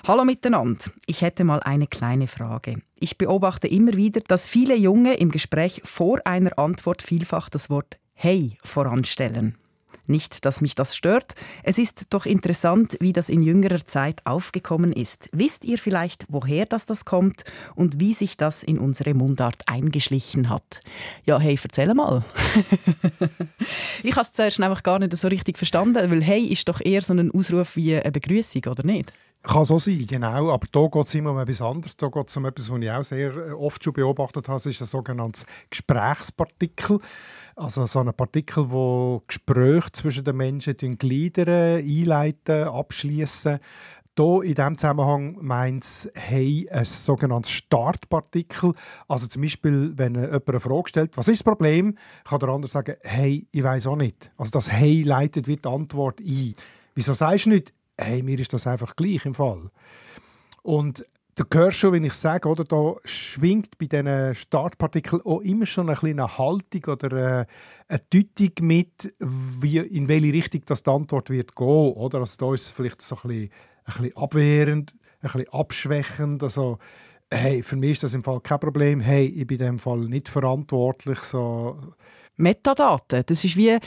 Hallo 0.07 0.25
miteinander. 0.25 0.90
Ich 1.07 1.23
hätte 1.23 1.45
mal 1.45 1.61
eine 1.61 1.87
kleine 1.87 2.26
Frage. 2.26 2.83
Ich 3.00 3.17
beobachte 3.17 3.69
immer 3.69 3.95
wieder, 3.95 4.21
dass 4.21 4.49
viele 4.49 4.76
Junge 4.76 5.14
im 5.14 5.31
Gespräch 5.31 5.81
vor 5.85 6.21
einer 6.25 6.59
Antwort 6.59 7.02
vielfach 7.02 7.49
das 7.49 7.71
Wort 7.71 7.99
«Hey» 8.14 8.59
voranstellen. 8.62 9.57
Nicht, 10.08 10.44
dass 10.44 10.60
mich 10.60 10.74
das 10.74 10.96
stört. 10.96 11.34
Es 11.62 11.78
ist 11.78 12.06
doch 12.10 12.26
interessant, 12.26 12.96
wie 13.00 13.12
das 13.12 13.28
in 13.28 13.40
jüngerer 13.40 13.84
Zeit 13.84 14.24
aufgekommen 14.24 14.92
ist. 14.92 15.28
Wisst 15.32 15.64
ihr 15.64 15.78
vielleicht, 15.78 16.24
woher 16.28 16.66
das, 16.66 16.86
das 16.86 17.04
kommt 17.04 17.44
und 17.74 18.00
wie 18.00 18.12
sich 18.12 18.36
das 18.36 18.62
in 18.62 18.78
unsere 18.78 19.14
Mundart 19.14 19.62
eingeschlichen 19.66 20.48
hat? 20.48 20.80
Ja, 21.24 21.38
hey, 21.38 21.58
erzähl 21.62 21.92
mal. 21.94 22.24
ich 24.02 24.12
habe 24.12 24.22
es 24.22 24.32
zuerst 24.32 24.60
einfach 24.60 24.82
gar 24.82 24.98
nicht 24.98 25.16
so 25.16 25.28
richtig 25.28 25.58
verstanden, 25.58 26.10
weil 26.10 26.22
hey 26.22 26.44
ist 26.44 26.68
doch 26.68 26.80
eher 26.80 27.02
so 27.02 27.12
ein 27.12 27.30
Ausruf 27.30 27.76
wie 27.76 27.94
eine 27.94 28.10
Begrüßung, 28.10 28.64
oder 28.66 28.84
nicht? 28.84 29.12
Kann 29.42 29.64
so 29.64 29.78
sein, 29.78 30.04
genau. 30.07 30.50
Aber 30.50 30.66
hier 30.73 30.90
geht 30.90 31.07
es 31.07 31.14
immer 31.14 31.30
um 31.30 31.38
etwas 31.38 31.62
anderes. 31.62 31.97
Hier 31.99 32.11
geht 32.11 32.28
es 32.28 32.37
um 32.37 32.45
etwas, 32.45 32.71
was 32.71 32.78
ich 32.80 32.90
auch 32.90 33.04
sehr 33.04 33.37
äh, 33.37 33.52
oft 33.52 33.83
schon 33.83 33.92
beobachtet 33.92 34.49
habe. 34.49 34.57
Das 34.57 34.66
ist 34.66 34.80
ein 34.80 34.87
sogenanntes 34.87 35.47
Gesprächspartikel. 35.71 36.99
Also 37.54 37.87
so 37.87 38.00
ein 38.00 38.12
Partikel, 38.12 38.71
wo 38.71 39.23
Gespräche 39.26 39.92
zwischen 39.92 40.25
den 40.25 40.37
Menschen 40.37 40.76
gliedern, 40.99 41.78
einleiten, 41.78 42.64
abschließen. 42.64 43.59
Hier 44.18 44.42
in 44.42 44.54
diesem 44.57 44.76
Zusammenhang 44.76 45.37
meint 45.40 45.85
es 45.85 46.11
hey, 46.14 46.68
ein 46.73 46.85
sogenanntes 46.85 47.52
Startpartikel. 47.52 48.73
Also 49.07 49.28
zum 49.28 49.42
Beispiel, 49.42 49.92
wenn 49.97 50.16
jemand 50.16 50.49
eine 50.49 50.61
Frage 50.61 50.88
stellt, 50.88 51.16
was 51.16 51.28
ist 51.28 51.40
das 51.40 51.45
Problem, 51.45 51.97
kann 52.25 52.40
der 52.40 52.49
andere 52.49 52.68
sagen, 52.68 52.97
hey, 53.02 53.47
ich 53.52 53.62
weiß 53.62 53.87
auch 53.87 53.95
nicht. 53.95 54.33
Also 54.37 54.50
das 54.50 54.73
Hey 54.73 55.04
leitet 55.04 55.47
wie 55.47 55.57
die 55.57 55.68
Antwort 55.68 56.21
ein. 56.21 56.54
Wieso 56.97 57.12
sagst 57.12 57.47
du 57.47 57.50
nicht, 57.50 57.73
hey, 57.99 58.23
mir 58.23 58.38
ist 58.38 58.52
das 58.52 58.67
einfach 58.67 58.97
gleich 58.97 59.26
im 59.26 59.35
Fall. 59.35 59.71
Und 60.62 61.05
du 61.35 61.45
hörst 61.52 61.78
schon, 61.78 61.93
wenn 61.93 62.05
ich 62.05 62.12
sage, 62.12 62.49
oder, 62.49 62.64
da 62.64 62.95
schwingt 63.05 63.78
bei 63.78 63.87
diesen 63.87 64.35
Startpartikeln 64.35 65.23
auch 65.23 65.40
immer 65.40 65.67
schon 65.67 65.88
eine 65.88 65.99
kleine 65.99 66.38
Haltung 66.38 66.85
oder 66.87 67.40
äh, 67.40 67.47
eine 67.88 68.00
Deutung 68.11 68.67
mit, 68.67 69.14
wie, 69.19 69.78
in 69.78 70.09
welche 70.09 70.33
Richtung 70.33 70.62
das 70.67 70.83
die 70.83 70.90
Antwort 70.90 71.31
wird 71.31 71.55
gehen. 71.55 71.93
Oder? 71.93 72.21
Also 72.21 72.37
da 72.38 72.55
ist 72.55 72.62
es 72.62 72.71
vielleicht 72.71 73.02
so 73.02 73.17
ein 73.17 73.28
bisschen, 73.28 73.50
ein 73.85 73.95
bisschen 73.95 74.17
abwehrend, 74.17 74.95
ein 75.21 75.31
bisschen 75.31 75.49
abschwächend. 75.52 76.43
Also, 76.43 76.78
hey, 77.31 77.62
für 77.62 77.76
mich 77.76 77.93
ist 77.93 78.02
das 78.05 78.14
im 78.14 78.25
Fall 78.25 78.40
kein 78.40 78.61
Problem. 78.61 79.00
Hey, 79.00 79.26
ich 79.26 79.47
bin 79.47 79.59
in 79.61 79.67
dem 79.67 79.78
Fall 79.78 80.00
nicht 80.00 80.28
verantwortlich. 80.28 81.19
So. 81.21 81.78
Metadaten, 82.37 83.25
das 83.26 83.45
ist 83.45 83.57
wie, 83.57 83.78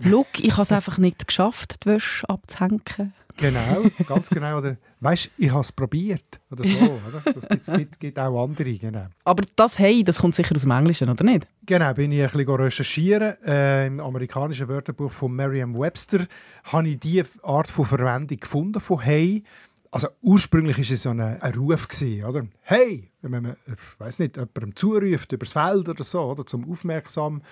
look, 0.00 0.26
ich 0.38 0.52
habe 0.52 0.62
es 0.62 0.72
einfach 0.72 0.98
nicht 0.98 1.26
geschafft, 1.26 1.84
die 1.84 1.90
Wäsche 1.90 2.28
abzuhängen. 2.28 3.14
Genau, 3.36 3.82
ganz 4.06 4.28
genau. 4.28 4.58
Oder, 4.58 4.76
weißt 5.00 5.30
ich 5.38 5.50
habe 5.50 5.60
es 5.60 5.72
probiert. 5.72 6.40
Oder 6.50 6.64
so. 6.64 7.00
Oder? 7.08 7.32
Das 7.32 7.66
gibt, 7.76 8.00
gibt, 8.00 8.18
auch 8.18 8.44
andere. 8.44 8.72
Genau. 8.72 9.06
Aber 9.24 9.44
das 9.56 9.78
«Hey», 9.78 10.04
das 10.04 10.18
kommt 10.18 10.34
sicher 10.34 10.54
aus 10.54 10.62
dem 10.62 10.70
Englischen, 10.70 11.08
oder 11.08 11.24
nicht? 11.24 11.46
Genau, 11.66 11.92
bin 11.94 12.12
ich 12.12 12.22
ein 12.22 12.30
bisschen 12.30 12.54
recherchieren. 12.54 13.36
Äh, 13.44 13.86
Im 13.86 14.00
amerikanischen 14.00 14.68
Wörterbuch 14.68 15.12
von 15.12 15.32
Merriam-Webster 15.32 16.26
habe 16.64 16.88
ich 16.88 17.00
diese 17.00 17.26
Art 17.42 17.70
von 17.70 17.86
Verwendung 17.86 18.38
gefunden 18.38 18.80
von 18.80 19.00
«Hey». 19.00 19.44
Also 19.92 20.06
ursprünglich 20.22 20.76
war 20.76 20.84
es 20.84 21.02
so 21.02 21.10
ein, 21.10 21.20
ein 21.20 21.54
Ruf 21.54 21.88
gewesen, 21.88 22.24
oder? 22.24 22.46
Hey, 22.62 23.10
wenn 23.22 23.42
man, 23.42 23.56
ich 23.66 24.00
weiß 24.00 24.20
nicht, 24.20 24.36
jemandem 24.36 24.76
zuruft 24.76 25.32
übers 25.32 25.52
Feld 25.52 25.88
oder 25.88 26.04
so, 26.04 26.22
oder 26.22 26.46
zum 26.46 26.70
aufmerksam 26.70 27.42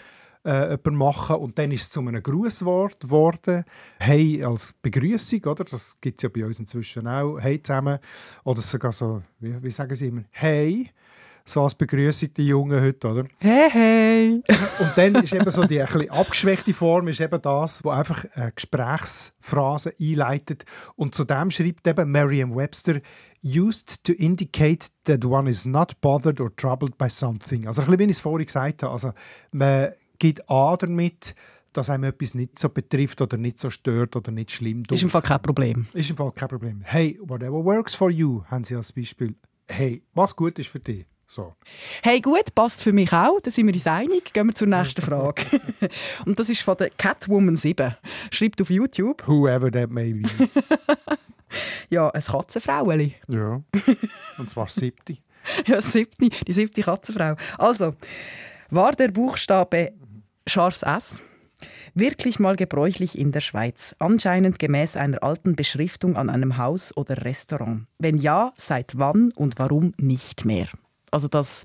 äh, 0.48 0.90
machen 0.90 1.36
und 1.36 1.58
dann 1.58 1.70
ist 1.70 1.82
es 1.82 1.90
zu 1.90 2.00
einem 2.00 2.22
Grußwort 2.22 3.00
geworden. 3.00 3.64
Hey 3.98 4.42
als 4.42 4.72
Begrüßung, 4.72 5.44
oder? 5.44 5.64
Das 5.64 5.98
gibt 6.00 6.20
es 6.20 6.22
ja 6.22 6.28
bei 6.28 6.46
uns 6.46 6.58
inzwischen 6.58 7.06
auch. 7.06 7.38
Hey 7.38 7.62
zusammen. 7.62 7.98
Oder 8.44 8.60
sogar 8.60 8.92
so, 8.92 9.22
wie, 9.40 9.62
wie 9.62 9.70
sagen 9.70 9.94
sie 9.94 10.08
immer? 10.08 10.24
Hey 10.30 10.90
so 11.48 11.62
als 11.62 11.74
Begrüßung 11.74 12.28
die 12.34 12.46
Jungen 12.46 12.80
heute, 12.80 13.08
oder? 13.08 13.24
Hey, 13.38 13.70
hey! 13.70 14.42
Und 14.80 14.92
dann 14.96 15.14
ist 15.24 15.32
eben 15.32 15.50
so 15.50 15.64
die 15.64 15.80
ein 15.80 16.10
abgeschwächte 16.10 16.74
Form, 16.74 17.08
ist 17.08 17.20
eben 17.20 17.40
das, 17.40 17.82
wo 17.82 17.90
einfach 17.90 18.26
eine 18.34 18.52
Gesprächsphrase 18.52 19.94
einleitet. 19.98 20.64
Und 20.94 21.14
zu 21.14 21.24
dem 21.24 21.50
schreibt 21.50 21.86
eben 21.86 22.10
Merriam-Webster, 22.10 23.00
used 23.42 24.04
to 24.04 24.12
indicate 24.12 24.88
that 25.04 25.24
one 25.24 25.48
is 25.48 25.64
not 25.64 26.00
bothered 26.00 26.40
or 26.40 26.54
troubled 26.54 26.98
by 26.98 27.08
something. 27.08 27.66
Also 27.66 27.82
ein 27.82 27.86
bisschen, 27.86 27.98
wie 28.00 28.04
ich 28.04 28.10
es 28.10 28.20
vorhin 28.20 28.46
gesagt 28.46 28.82
habe, 28.82 28.92
also 28.92 29.12
man 29.52 29.92
gibt 30.18 30.48
an 30.48 30.76
damit, 30.80 31.34
dass 31.72 31.90
einem 31.90 32.04
etwas 32.04 32.34
nicht 32.34 32.58
so 32.58 32.68
betrifft 32.68 33.20
oder 33.20 33.36
nicht 33.36 33.58
so 33.58 33.70
stört 33.70 34.16
oder 34.16 34.32
nicht 34.32 34.50
schlimm 34.50 34.84
tut. 34.84 34.96
Ist 34.96 35.02
im 35.02 35.10
Fall 35.10 35.22
kein 35.22 35.40
Problem. 35.40 35.86
Ist 35.92 36.10
im 36.10 36.16
Fall 36.16 36.32
kein 36.32 36.48
Problem. 36.48 36.80
Hey, 36.84 37.18
whatever 37.22 37.64
works 37.64 37.94
for 37.94 38.10
you, 38.10 38.42
haben 38.46 38.64
sie 38.64 38.74
als 38.74 38.92
Beispiel. 38.92 39.34
Hey, 39.68 40.02
was 40.14 40.34
gut 40.34 40.58
ist 40.58 40.68
für 40.68 40.80
dich. 40.80 41.06
So. 41.30 41.54
Hey, 42.02 42.22
gut, 42.22 42.54
passt 42.54 42.82
für 42.82 42.92
mich 42.92 43.12
auch. 43.12 43.38
Da 43.40 43.50
sind 43.50 43.66
wir 43.66 43.74
uns 43.74 43.86
einig. 43.86 44.32
Gehen 44.32 44.46
wir 44.46 44.54
zur 44.54 44.66
nächsten 44.66 45.02
Frage. 45.02 45.42
Und 46.24 46.38
das 46.38 46.48
ist 46.48 46.62
von 46.62 46.74
der 46.78 46.88
Catwoman 46.88 47.54
7. 47.54 47.94
Schreibt 48.30 48.62
auf 48.62 48.70
YouTube. 48.70 49.28
Whoever 49.28 49.70
that 49.70 49.90
may 49.90 50.14
be. 50.14 50.28
ja, 51.90 52.08
ein 52.08 52.22
Katzenfraueli. 52.22 53.14
Ja. 53.28 53.62
Und 54.38 54.48
zwar 54.48 54.70
siebte. 54.70 55.18
ja, 55.66 55.82
siebte. 55.82 56.30
Die 56.30 56.52
siebte 56.54 56.80
Katzenfrau. 56.80 57.36
Also, 57.58 57.94
war 58.70 58.92
der 58.92 59.08
Buchstabe 59.08 59.92
scharfes 60.48 60.82
S. 60.82 61.22
Wirklich 61.94 62.38
mal 62.38 62.56
gebräuchlich 62.56 63.18
in 63.18 63.32
der 63.32 63.40
Schweiz, 63.40 63.96
anscheinend 63.98 64.58
gemäß 64.58 64.96
einer 64.96 65.22
alten 65.22 65.56
Beschriftung 65.56 66.16
an 66.16 66.30
einem 66.30 66.56
Haus 66.56 66.96
oder 66.96 67.24
Restaurant. 67.24 67.86
Wenn 67.98 68.18
ja, 68.18 68.52
seit 68.56 68.98
wann 68.98 69.32
und 69.32 69.58
warum 69.58 69.94
nicht 69.98 70.44
mehr? 70.44 70.68
Also 71.10 71.26
das, 71.26 71.64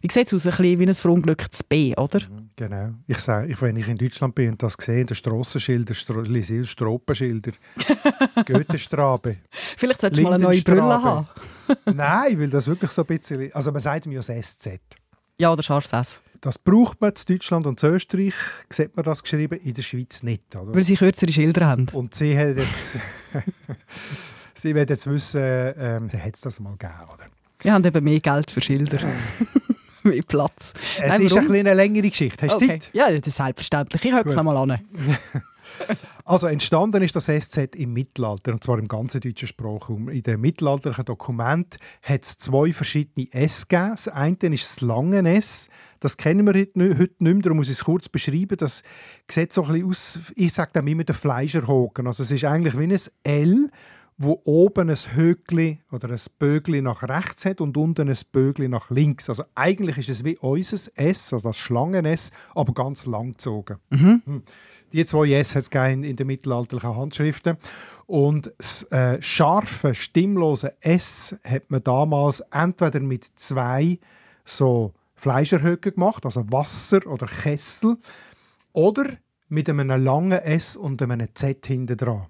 wie 0.00 0.10
sieht 0.10 0.28
es 0.28 0.34
aus, 0.34 0.46
ein 0.46 0.50
bisschen 0.56 0.78
wie 0.80 0.86
ein 0.86 0.94
verunglücktes 0.94 1.62
B, 1.62 1.94
oder? 1.96 2.20
Genau. 2.56 2.94
Ich 3.06 3.18
sage, 3.18 3.54
wenn 3.60 3.76
ich 3.76 3.86
in 3.86 3.98
Deutschland 3.98 4.34
bin 4.34 4.50
und 4.50 4.62
das 4.62 4.76
sehe, 4.80 5.04
der 5.04 5.14
Strassenschilder, 5.14 5.94
Lisil 6.22 6.66
Stropenschilder, 6.66 7.52
Goethestrabe. 8.46 9.36
Vielleicht 9.76 10.00
solltest 10.00 10.20
du 10.20 10.24
mal 10.24 10.34
eine 10.34 10.42
neue 10.42 10.62
Brille 10.62 11.02
haben. 11.02 11.28
Nein, 11.84 12.40
weil 12.40 12.50
das 12.50 12.66
wirklich 12.66 12.90
so 12.90 13.02
ein 13.02 13.06
bisschen, 13.06 13.52
also 13.52 13.70
man 13.72 13.80
sagt 13.80 14.06
mir 14.06 14.14
ja 14.14 14.22
das 14.22 14.56
SZ. 14.56 14.80
Ja, 15.38 15.52
oder 15.52 15.62
scharfes 15.62 15.92
S. 15.92 16.20
Das 16.40 16.58
braucht 16.58 17.00
man 17.00 17.10
in 17.10 17.34
Deutschland 17.34 17.66
und 17.66 17.82
in 17.82 17.90
Österreich, 17.90 18.34
sieht 18.70 18.96
man 18.96 19.04
das 19.04 19.22
geschrieben, 19.22 19.58
in 19.58 19.74
der 19.74 19.82
Schweiz 19.82 20.22
nicht. 20.22 20.54
Oder? 20.54 20.74
Weil 20.74 20.82
sie 20.82 20.96
kürzere 20.96 21.32
Schilder 21.32 21.66
haben. 21.66 21.86
Und 21.92 22.14
sie 22.14 22.38
hat 22.38 22.56
jetzt, 22.56 22.96
sie 24.54 24.74
wird 24.74 24.90
jetzt 24.90 25.06
wissen, 25.08 25.40
ähm, 25.40 26.08
hat 26.12 26.34
es 26.34 26.40
das 26.40 26.60
mal 26.60 26.72
gegeben, 26.72 27.08
oder? 27.12 27.24
Wir 27.60 27.72
haben 27.72 27.84
eben 27.84 28.04
mehr 28.04 28.20
Geld 28.20 28.50
für 28.50 28.60
Schilder. 28.60 29.00
mehr 30.04 30.22
Platz. 30.26 30.74
Es 31.00 31.08
Nein, 31.08 31.22
ist 31.22 31.34
warum? 31.34 31.52
eine 31.52 31.74
längere 31.74 32.08
Geschichte. 32.08 32.46
Hast 32.46 32.60
du 32.60 32.64
okay. 32.64 32.78
Zeit? 32.78 32.90
Ja, 32.92 33.10
das 33.10 33.26
ist 33.26 33.36
selbstverständlich. 33.36 34.04
Ich 34.04 34.12
höre 34.12 34.42
mal 34.42 34.56
an. 34.56 34.78
Also 36.24 36.46
entstanden 36.46 37.02
ist 37.02 37.16
das 37.16 37.26
SZ 37.26 37.74
im 37.76 37.92
Mittelalter, 37.92 38.52
und 38.52 38.62
zwar 38.62 38.78
im 38.78 38.88
ganzen 38.88 39.20
deutschen 39.20 39.48
Sprachraum. 39.48 40.08
In 40.08 40.22
dem 40.22 40.40
mittelalterlichen 40.40 41.04
Dokument 41.04 41.76
hat 42.02 42.26
es 42.26 42.38
zwei 42.38 42.72
verschiedene 42.72 43.32
S 43.32 43.66
gegeben. 43.66 43.92
Das 43.92 44.08
eine 44.08 44.36
ist 44.54 44.64
das 44.64 44.80
lange 44.80 45.36
S, 45.36 45.68
das 46.00 46.16
kennen 46.16 46.46
wir 46.46 46.54
heute 46.54 46.78
nicht 46.78 47.20
mehr, 47.20 47.34
darum 47.34 47.58
muss 47.58 47.68
ich 47.68 47.74
es 47.74 47.84
kurz 47.84 48.08
beschreiben. 48.08 48.56
Das 48.56 48.82
sieht 49.28 49.52
so 49.52 49.64
ein 49.64 49.72
bisschen 49.72 49.88
aus, 49.88 50.20
ich 50.36 50.52
sage 50.52 50.72
dem 50.74 50.86
immer 50.86 51.04
den 51.04 51.14
Fleischerhaken. 51.14 52.06
Also 52.06 52.22
es 52.22 52.30
ist 52.30 52.44
eigentlich 52.44 52.78
wie 52.78 52.84
ein 52.84 53.00
L, 53.24 53.70
wo 54.18 54.40
oben 54.44 54.90
ein 54.90 54.96
Höckli 54.96 55.78
oder 55.92 56.10
ein 56.10 56.20
Bögli 56.38 56.82
nach 56.82 57.04
rechts 57.04 57.44
hat 57.44 57.60
und 57.60 57.76
unten 57.76 58.08
ein 58.08 58.18
Bögli 58.32 58.68
nach 58.68 58.90
links. 58.90 59.28
Also 59.28 59.44
eigentlich 59.54 59.98
ist 59.98 60.08
es 60.08 60.24
wie 60.24 60.36
unser 60.38 60.90
S, 60.96 61.32
also 61.32 61.48
das 61.48 61.56
Schlangen-S, 61.56 62.32
aber 62.54 62.74
ganz 62.74 63.06
lang 63.06 63.32
gezogen. 63.32 63.78
Mhm. 63.90 64.42
Die 64.92 65.04
zwei 65.04 65.32
S 65.32 65.54
hat 65.54 65.62
es 65.62 65.92
in, 65.92 66.04
in 66.04 66.16
den 66.16 66.26
mittelalterlichen 66.26 66.96
Handschriften. 66.96 67.56
Und 68.06 68.52
das 68.56 68.84
äh, 68.84 69.20
scharfe, 69.20 69.94
stimmlose 69.94 70.74
S 70.80 71.36
hat 71.44 71.70
man 71.70 71.84
damals 71.84 72.40
entweder 72.50 73.00
mit 73.00 73.24
zwei 73.24 73.98
so 74.44 74.94
Fleischerhöcken 75.14 75.94
gemacht, 75.94 76.24
also 76.24 76.44
Wasser 76.50 77.06
oder 77.06 77.26
Kessel, 77.26 77.96
oder 78.72 79.04
mit 79.48 79.68
einem 79.68 79.88
langen 79.88 80.32
S 80.32 80.76
und 80.76 81.02
einem 81.02 81.26
Z 81.34 81.66
hinten 81.66 81.96
dran. 81.96 82.26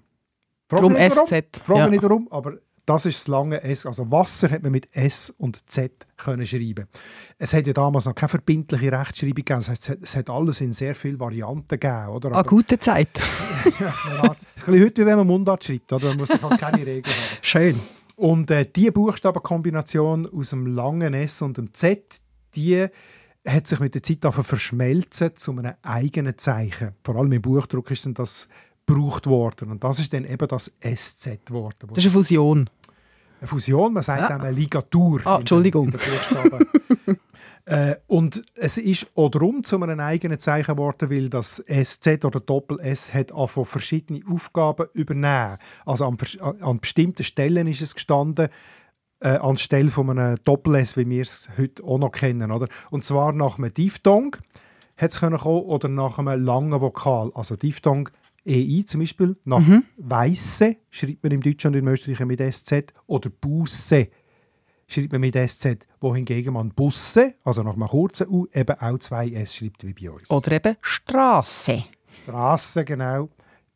Drum 0.69 0.95
SZ. 0.95 1.61
Frage 1.63 1.79
ja. 1.79 1.87
nicht 1.87 2.03
warum, 2.03 2.27
aber 2.29 2.57
das 2.89 3.05
ist 3.05 3.19
das 3.19 3.27
lange 3.27 3.61
S. 3.61 3.85
Also 3.85 4.09
Wasser 4.09 4.49
hat 4.49 4.63
man 4.63 4.71
mit 4.71 4.89
S 4.95 5.29
und 5.37 5.69
Z 5.69 6.07
können 6.17 6.47
schreiben. 6.47 6.87
Es 7.37 7.53
hat 7.53 7.67
ja 7.67 7.73
damals 7.73 8.05
noch 8.05 8.15
keine 8.15 8.29
verbindliche 8.29 8.91
Rechtschreibung 8.91 9.35
gegeben. 9.35 9.59
Das 9.59 9.69
heißt, 9.69 9.97
es 10.01 10.15
hat 10.15 10.29
alles 10.29 10.59
in 10.61 10.73
sehr 10.73 10.95
vielen 10.95 11.19
Varianten 11.19 11.67
gegeben. 11.67 12.07
Oder? 12.07 12.31
An 12.31 12.43
gute 12.45 12.79
Zeit. 12.79 13.09
ja, 13.79 13.93
ein 13.93 14.35
bisschen 14.65 14.83
heute, 14.83 15.01
wie 15.03 15.05
wenn 15.05 15.17
man 15.17 15.27
Mundart 15.27 15.63
schreibt. 15.63 15.93
Oder? 15.93 16.07
Man 16.07 16.17
muss 16.17 16.29
sich 16.29 16.41
halt 16.41 16.59
keine 16.59 16.83
Regeln 16.83 17.15
haben. 17.15 17.37
Schön. 17.41 17.79
Und 18.15 18.49
äh, 18.49 18.65
diese 18.65 18.91
Buchstabenkombination 18.91 20.27
aus 20.27 20.49
dem 20.49 20.65
langen 20.65 21.13
S 21.13 21.43
und 21.43 21.57
dem 21.57 21.71
Z, 21.75 22.21
die 22.55 22.87
hat 23.47 23.67
sich 23.67 23.79
mit 23.79 23.93
der 23.93 24.01
Zeit 24.01 24.25
verschmelzen 24.33 25.35
zu 25.35 25.51
einem 25.51 25.75
eigenen 25.83 26.39
Zeichen. 26.39 26.93
Vor 27.03 27.17
allem 27.17 27.31
im 27.33 27.41
Buchdruck 27.41 27.91
ist 27.91 28.07
dann 28.07 28.15
das 28.15 28.49
gebraucht 28.89 29.27
worden. 29.27 29.71
Und 29.71 29.83
das 29.83 29.99
ist 29.99 30.11
dann 30.13 30.25
eben 30.25 30.47
das 30.47 30.71
SZ 30.81 31.45
geworden. 31.45 31.89
Das 31.89 31.99
ist 31.99 32.05
eine 32.05 32.11
Fusion. 32.11 32.69
Eine 33.39 33.47
Fusion, 33.47 33.93
man 33.93 34.03
sagt 34.03 34.29
Ja. 34.29 34.35
auch 34.35 34.41
eine 34.41 34.51
Ligatur. 34.51 35.21
Ah, 35.23 35.37
Entschuldigung. 35.39 35.93
äh, 37.65 37.95
und 38.07 38.43
es 38.55 38.77
ist 38.77 39.07
auch 39.15 39.29
darum 39.29 39.63
zu 39.63 39.81
einem 39.81 39.99
eigenen 40.01 40.39
Zeichen 40.39 40.75
geworden, 40.75 41.09
weil 41.09 41.29
das 41.29 41.63
SZ 41.67 42.25
oder 42.25 42.41
Doppel-S 42.41 43.13
hat 43.13 43.31
angefangen, 43.31 43.65
verschiedene 43.65 44.21
Aufgaben 44.29 44.87
übernehmen. 44.93 45.57
Also 45.85 46.05
an, 46.05 46.17
an, 46.61 46.79
bestimmten 46.79 47.23
Stellen 47.23 47.67
ist 47.67 47.81
es 47.81 47.95
gestanden, 47.95 48.49
äh, 49.21 49.29
anstelle 49.29 49.89
von 49.89 50.09
einem 50.09 50.37
Doppel-S, 50.43 50.97
wie 50.97 51.09
wir 51.09 51.21
es 51.21 51.49
heute 51.57 51.83
auch 51.83 51.97
noch 51.97 52.11
kennen. 52.11 52.51
Oder? 52.51 52.67
Und 52.91 53.05
zwar 53.05 53.31
nach 53.31 53.57
einem 53.57 53.73
Diphthong 53.73 54.35
hat 54.97 55.11
es 55.11 55.19
kommen, 55.21 55.39
oder 55.39 55.87
nach 55.87 56.19
einem 56.19 56.43
langen 56.43 56.81
Vokal. 56.81 57.31
Also 57.33 57.55
Diphthong 57.55 58.09
EI 58.49 58.83
zum 58.85 59.01
Beispiel, 59.01 59.37
nach 59.45 59.61
Weisse 59.97 60.77
schreibt 60.89 61.23
man 61.23 61.31
im 61.33 61.41
Deutschen 61.41 61.67
und 61.67 61.79
im 61.79 61.87
Österreichischen 61.87 62.27
mit 62.27 62.39
SZ, 62.39 62.93
oder 63.05 63.29
Busse 63.29 64.09
schreibt 64.87 65.11
man 65.11 65.21
mit 65.21 65.35
SZ, 65.35 65.85
wohingegen 66.01 66.53
man 66.53 66.69
Busse, 66.69 67.35
also 67.43 67.61
nach 67.63 67.75
einem 67.75 67.87
kurzen 67.87 68.27
U, 68.27 68.47
eben 68.51 68.79
auch 68.79 68.97
zwei 68.97 69.29
S 69.29 69.55
schreibt 69.55 69.85
wie 69.85 69.93
bei 69.93 70.11
uns. 70.11 70.29
Oder 70.29 70.53
eben 70.53 70.75
Straße. 70.81 71.83
Strasse, 72.23 72.83
genau, 72.83 73.29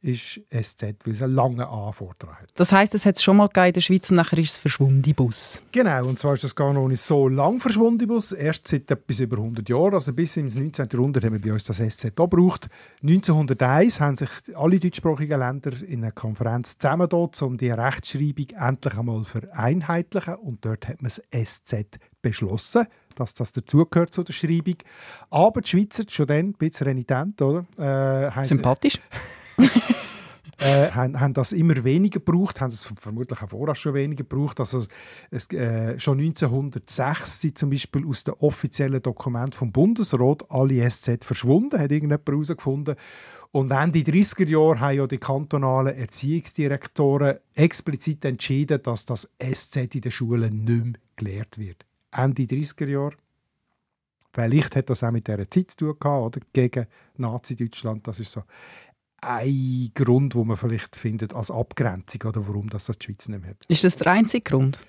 ist 0.03 0.41
SZ, 0.51 0.83
weil 1.05 1.13
es 1.13 1.21
einen 1.21 1.33
langen 1.33 1.61
A 1.61 1.91
vor 1.93 2.13
dran 2.19 2.35
hat. 2.35 2.49
Das 2.55 2.71
heisst, 2.73 2.93
es 2.93 3.05
hat 3.05 3.15
es 3.15 3.23
schon 3.23 3.37
mal 3.37 3.49
in 3.55 3.73
der 3.73 3.81
Schweiz 3.81 4.09
und 4.09 4.17
nachher 4.17 4.37
ist 4.37 4.51
es 4.51 4.57
verschwunden, 4.57 5.13
Bus. 5.15 5.63
Genau, 5.71 6.07
und 6.07 6.19
zwar 6.19 6.33
ist 6.33 6.43
das 6.43 6.55
gar 6.55 6.73
noch 6.73 6.87
nicht 6.87 7.01
so 7.01 7.29
lang 7.29 7.61
verschwunden, 7.61 8.07
Bus. 8.07 8.33
erst 8.33 8.67
seit 8.67 8.91
etwas 8.91 9.19
über 9.21 9.37
100 9.37 9.67
Jahren, 9.69 9.93
also 9.93 10.11
bis 10.13 10.35
ins 10.35 10.55
19. 10.55 10.89
Jahrhundert 10.91 11.23
haben 11.23 11.33
wir 11.33 11.41
bei 11.41 11.53
uns 11.53 11.63
das 11.63 11.77
SZ 11.77 12.19
auch 12.19 12.29
gebraucht. 12.29 12.69
1901 13.01 14.01
haben 14.01 14.15
sich 14.17 14.29
alle 14.55 14.79
deutschsprachigen 14.79 15.39
Länder 15.39 15.71
in 15.87 16.03
einer 16.03 16.11
Konferenz 16.11 16.77
zusammengetan, 16.77 17.47
um 17.47 17.57
die 17.57 17.71
Rechtschreibung 17.71 18.47
endlich 18.59 18.97
einmal 18.97 19.23
vereinheitlichen 19.23 20.35
und 20.35 20.65
dort 20.65 20.87
hat 20.87 21.01
man 21.01 21.09
das 21.09 21.21
SZ 21.31 21.97
beschlossen, 22.21 22.87
dass 23.15 23.33
das 23.33 23.53
dazugehört 23.53 24.13
zu 24.13 24.23
der 24.23 24.33
Schreibung. 24.33 24.75
Aber 25.29 25.61
die 25.61 25.69
Schweizer, 25.69 26.03
schon 26.09 26.27
dann 26.27 26.37
ein 26.37 26.53
bisschen 26.53 26.87
renitent, 26.87 27.41
oder? 27.41 27.65
Äh, 27.77 28.43
Sympathisch. 28.45 28.99
äh, 30.63 30.91
haben, 30.91 31.19
haben 31.19 31.33
das 31.33 31.51
immer 31.51 31.83
weniger 31.83 32.19
gebraucht, 32.19 32.61
haben 32.61 32.71
es 32.71 32.83
vermutlich 32.99 33.41
auch 33.41 33.49
vorher 33.49 33.75
schon 33.75 33.93
weniger 33.93 34.23
gebraucht. 34.23 34.59
Also 34.59 34.85
es, 35.29 35.51
äh, 35.51 35.99
schon 35.99 36.19
1906 36.19 37.41
sind 37.41 37.57
zum 37.57 37.69
Beispiel 37.69 38.07
aus 38.07 38.23
den 38.23 38.35
offiziellen 38.35 39.01
Dokumenten 39.01 39.53
vom 39.53 39.71
Bundesrat 39.71 40.49
alle 40.49 40.89
SZ 40.89 41.25
verschwunden, 41.25 41.79
hat 41.79 41.91
irgendjemand 41.91 42.27
herausgefunden. 42.27 42.95
Und 43.51 43.71
Ende 43.71 43.99
30er 43.99 44.47
Jahre 44.47 44.79
haben 44.79 44.97
ja 44.97 45.05
die 45.05 45.19
kantonalen 45.19 45.95
Erziehungsdirektoren 45.95 47.37
explizit 47.53 48.25
entschieden, 48.25 48.81
dass 48.81 49.05
das 49.05 49.29
SZ 49.39 49.75
in 49.95 50.01
den 50.01 50.11
Schulen 50.11 50.63
nicht 50.63 50.83
mehr 50.85 50.93
gelehrt 51.17 51.57
wird. 51.57 51.85
Ende 52.11 52.43
30er 52.43 52.87
Jahre. 52.87 53.15
Vielleicht 54.31 54.75
hat 54.75 54.89
das 54.89 55.03
auch 55.03 55.11
mit 55.11 55.27
dieser 55.27 55.47
Zeit 55.49 55.71
zu 55.71 55.77
tun 55.77 55.95
gehabt, 55.99 56.37
oder? 56.37 56.45
Gegen 56.53 56.87
Nazi-Deutschland. 57.17 58.07
Das 58.07 58.19
ist 58.19 58.31
so 58.31 58.41
ein 59.25 59.91
Grund, 59.95 60.35
wo 60.35 60.43
man 60.43 60.57
vielleicht 60.57 60.95
findet 60.95 61.33
als 61.33 61.49
Abgrenzung 61.51 62.21
oder 62.23 62.47
warum 62.47 62.69
das, 62.69 62.85
das 62.85 62.97
die 62.99 63.05
Schweiz 63.05 63.27
nicht 63.27 63.41
mehr 63.41 63.51
hat. 63.51 63.57
Ist 63.67 63.83
das 63.83 63.95
der 63.95 64.11
einzige 64.11 64.43
Grund? 64.43 64.79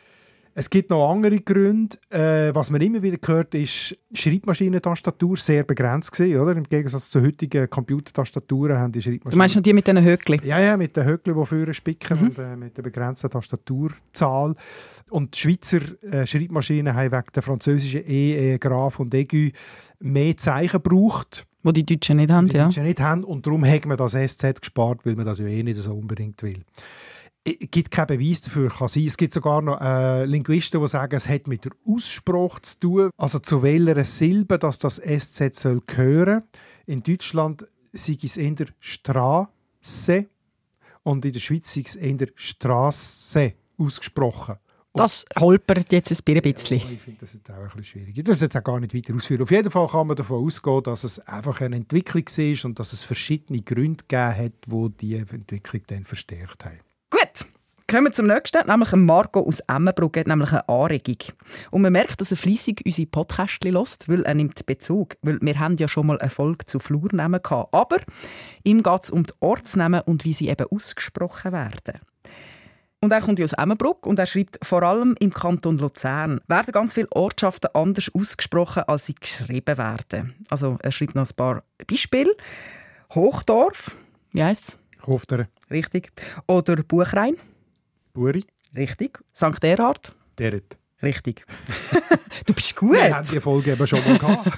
Es 0.57 0.71
gibt 0.71 0.91
noch 0.91 1.11
andere 1.11 1.41
Gründe. 1.41 1.97
Äh, 2.11 2.55
was 2.55 2.71
man 2.71 2.81
immer 2.81 3.03
wieder 3.03 3.19
hört, 3.27 3.55
ist 3.57 3.97
Schreibmaschinentastatur 4.13 5.37
sehr 5.37 5.65
begrenzt 5.65 6.13
gewesen, 6.13 6.39
oder? 6.41 6.53
Im 6.53 6.63
Gegensatz 6.63 7.11
zu 7.11 7.21
heutigen 7.21 7.69
Computertastaturen 7.69 8.79
haben 8.79 8.93
die 8.93 9.01
Du 9.01 9.11
Schreibmaschinen... 9.11 9.39
meinst 9.39 9.57
noch 9.57 9.63
die 9.65 9.73
mit 9.73 9.87
diesen 9.89 10.05
Höckli? 10.05 10.41
Ja, 10.45 10.61
ja, 10.61 10.77
mit 10.77 10.97
den 10.97 11.05
Höcklen, 11.07 11.37
die 11.37 11.45
vorne 11.47 11.75
spicken 11.75 12.21
Mhm. 12.21 12.27
und 12.29 12.39
äh, 12.39 12.57
mit 12.57 12.77
der 12.77 12.83
begrenzten 12.83 13.31
Tastaturzahl. 13.31 14.55
Und 15.11 15.35
die 15.35 15.39
Schweizer 15.41 15.81
äh, 16.05 16.25
Schreibmaschinen 16.25 16.95
haben 16.95 17.11
wegen 17.11 17.33
der 17.35 17.43
französischen 17.43 18.07
E, 18.07 18.55
E, 18.55 18.59
Graph 18.59 19.01
und 19.01 19.13
Aigu 19.13 19.51
mehr 19.99 20.37
Zeichen 20.37 20.81
gebraucht, 20.83 21.47
Wo 21.65 21.73
die 21.73 21.85
Deutschen 21.85 22.19
nicht 22.19 22.31
haben, 22.31 22.47
die 22.47 22.57
ja. 22.57 22.65
Deutschen 22.65 22.85
nicht 22.85 23.01
haben. 23.01 23.25
Und 23.25 23.47
darum 23.47 23.65
hat 23.65 23.87
man 23.87 23.97
das 23.97 24.13
SZ 24.13 24.61
gespart, 24.61 25.05
weil 25.05 25.17
man 25.17 25.25
das 25.25 25.39
ja 25.39 25.47
eh 25.47 25.63
nicht 25.63 25.79
so 25.79 25.95
unbedingt 25.95 26.43
will. 26.43 26.63
Es 27.43 27.71
gibt 27.71 27.91
keinen 27.91 28.07
Beweis 28.07 28.43
dafür, 28.43 28.69
kann 28.69 28.89
sein. 28.89 29.07
Es 29.07 29.17
gibt 29.17 29.33
sogar 29.33 29.63
noch 29.63 29.81
äh, 29.81 30.27
Linguisten, 30.27 30.81
die 30.81 30.89
sagen, 30.89 31.17
es 31.17 31.29
hat 31.29 31.49
mit 31.49 31.65
der 31.65 31.73
Aussprache 31.87 32.61
zu 32.63 32.81
tun, 32.81 33.11
also 33.17 33.39
zu 33.39 33.63
welcher 33.63 34.05
Silbe 34.05 34.59
dass 34.59 34.79
das 34.79 34.97
SZ 34.97 35.55
soll 35.55 35.83
gehören. 35.87 36.43
In 36.87 37.03
Deutschland 37.03 37.67
sei 37.93 38.17
es 38.23 38.37
in 38.37 38.57
der 38.57 38.67
Straße 38.81 40.27
und 41.03 41.25
in 41.25 41.33
der 41.33 41.41
Schweiz 41.41 41.73
sei 41.73 41.83
es 41.87 41.97
in 41.97 42.19
der 42.19 42.29
Straße 42.35 43.55
ausgesprochen. 43.79 44.57
Das 44.97 45.25
holpert 45.37 45.93
jetzt 45.93 46.13
ein 46.13 46.43
bisschen. 46.43 46.79
Ja, 46.79 46.91
ich 46.91 47.03
finde 47.03 47.21
das 47.21 47.33
jetzt 47.33 47.51
auch 47.51 47.55
ein 47.57 47.65
bisschen 47.65 47.85
schwierig. 47.85 48.25
Das 48.25 48.41
jetzt 48.41 48.57
auch 48.57 48.63
gar 48.63 48.79
nicht 48.79 48.95
weiter 48.95 49.15
ausführen. 49.17 49.43
Auf 49.43 49.51
jeden 49.51 49.71
Fall 49.71 49.89
kann 49.89 50.07
man 50.07 50.17
davon 50.17 50.45
ausgehen, 50.45 50.85
dass 50.85 51.03
es 51.03 51.19
einfach 51.27 51.61
eine 51.61 51.77
Entwicklung 51.77 52.25
war 52.25 52.65
und 52.65 52.79
dass 52.79 52.93
es 52.93 53.03
verschiedene 53.03 53.61
Gründe 53.61 54.05
gegeben 54.07 54.37
hat, 54.37 54.53
die 54.69 54.91
diese 55.01 55.35
Entwicklung 55.35 55.83
dann 55.89 56.05
verstärkt 56.05 56.65
haben. 56.65 56.79
Gut, 57.11 57.45
kommen 57.91 58.05
wir 58.05 58.13
zum 58.13 58.29
nächsten, 58.29 58.65
nämlich 58.69 58.93
ein 58.93 59.05
Marco 59.05 59.41
aus 59.41 59.59
Emmenbrugge 59.67 60.21
hat 60.21 60.29
nämlich 60.29 60.53
eine 60.53 60.69
Anregung. 60.69 61.35
Und 61.73 61.83
man 61.83 61.93
merkt, 61.93 62.21
dass 62.21 62.31
er 62.31 62.37
fleissig 62.37 62.81
unsere 62.85 63.09
Podcasts 63.09 63.65
hört, 63.65 64.09
weil 64.09 64.23
er 64.23 64.35
nimmt 64.35 64.65
Bezug. 64.65 65.17
Weil 65.23 65.41
wir 65.41 65.59
haben 65.59 65.77
ja 65.77 65.89
schon 65.89 66.07
mal 66.07 66.21
eine 66.21 66.31
Folge 66.31 66.67
zu 66.67 66.79
Flurnamen 66.79 67.43
gehabt. 67.43 67.75
Aber 67.75 67.99
ihm 68.63 68.85
geht 68.85 69.03
es 69.03 69.11
um 69.11 69.25
die 69.25 69.33
Ortsnamen 69.41 70.03
und 70.03 70.25
wie 70.25 70.35
sie 70.35 70.51
eben 70.51 70.69
ausgesprochen 70.71 71.51
werden. 71.51 72.01
Und 73.05 73.13
er 73.13 73.21
kommt 73.21 73.39
ja 73.39 73.45
aus 73.45 73.53
Emmenbrugg 73.53 74.07
und 74.07 74.19
er 74.19 74.25
schreibt, 74.25 74.59
vor 74.65 74.83
allem 74.83 75.15
im 75.21 75.31
Kanton 75.31 75.77
Luzern 75.77 76.41
werden 76.49 76.73
ganz 76.73 76.95
viele 76.95 77.13
Ortschaften 77.13 77.69
anders 77.75 78.11
ausgesprochen, 78.15 78.85
als 78.87 79.05
sie 79.05 79.15
geschrieben 79.15 79.77
werden. 79.77 80.35
Also 80.49 80.79
er 80.83 80.91
schreibt 80.91 81.15
noch 81.15 81.29
ein 81.29 81.37
paar 81.37 81.65
Beispiele. 81.87 82.35
Hochdorf, 83.15 83.95
wie 84.33 84.43
heisst 84.43 84.79
es? 85.07 85.27
Der 85.27 85.49
Richtig. 85.71 86.13
Oder 86.47 86.77
Buchrein. 86.77 87.37
Buri, 88.15 88.47
Richtig. 88.75 89.21
St. 89.35 89.63
Erhard. 89.63 90.17
der 90.39 90.53
hat. 90.53 90.79
Richtig. 91.03 91.45
du 92.47 92.55
bist 92.55 92.75
gut. 92.75 92.95
Wir 92.95 93.15
haben 93.15 93.29
die 93.29 93.39
Folge 93.39 93.73
eben 93.73 93.87
schon 93.87 93.99
mal 94.03 94.17
gehabt. 94.17 94.51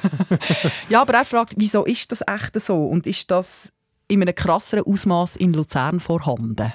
Ja, 0.89 1.03
aber 1.03 1.15
er 1.15 1.25
fragt, 1.25 1.55
wieso 1.57 1.85
ist 1.85 2.13
das 2.13 2.23
echt 2.25 2.61
so? 2.61 2.87
Und 2.87 3.09
ist 3.09 3.29
das 3.29 3.73
in 4.07 4.23
einem 4.23 4.37
krasseren 4.37 4.85
Ausmaß 4.85 5.35
in 5.35 5.53
Luzern 5.53 5.99
vorhanden? 5.99 6.73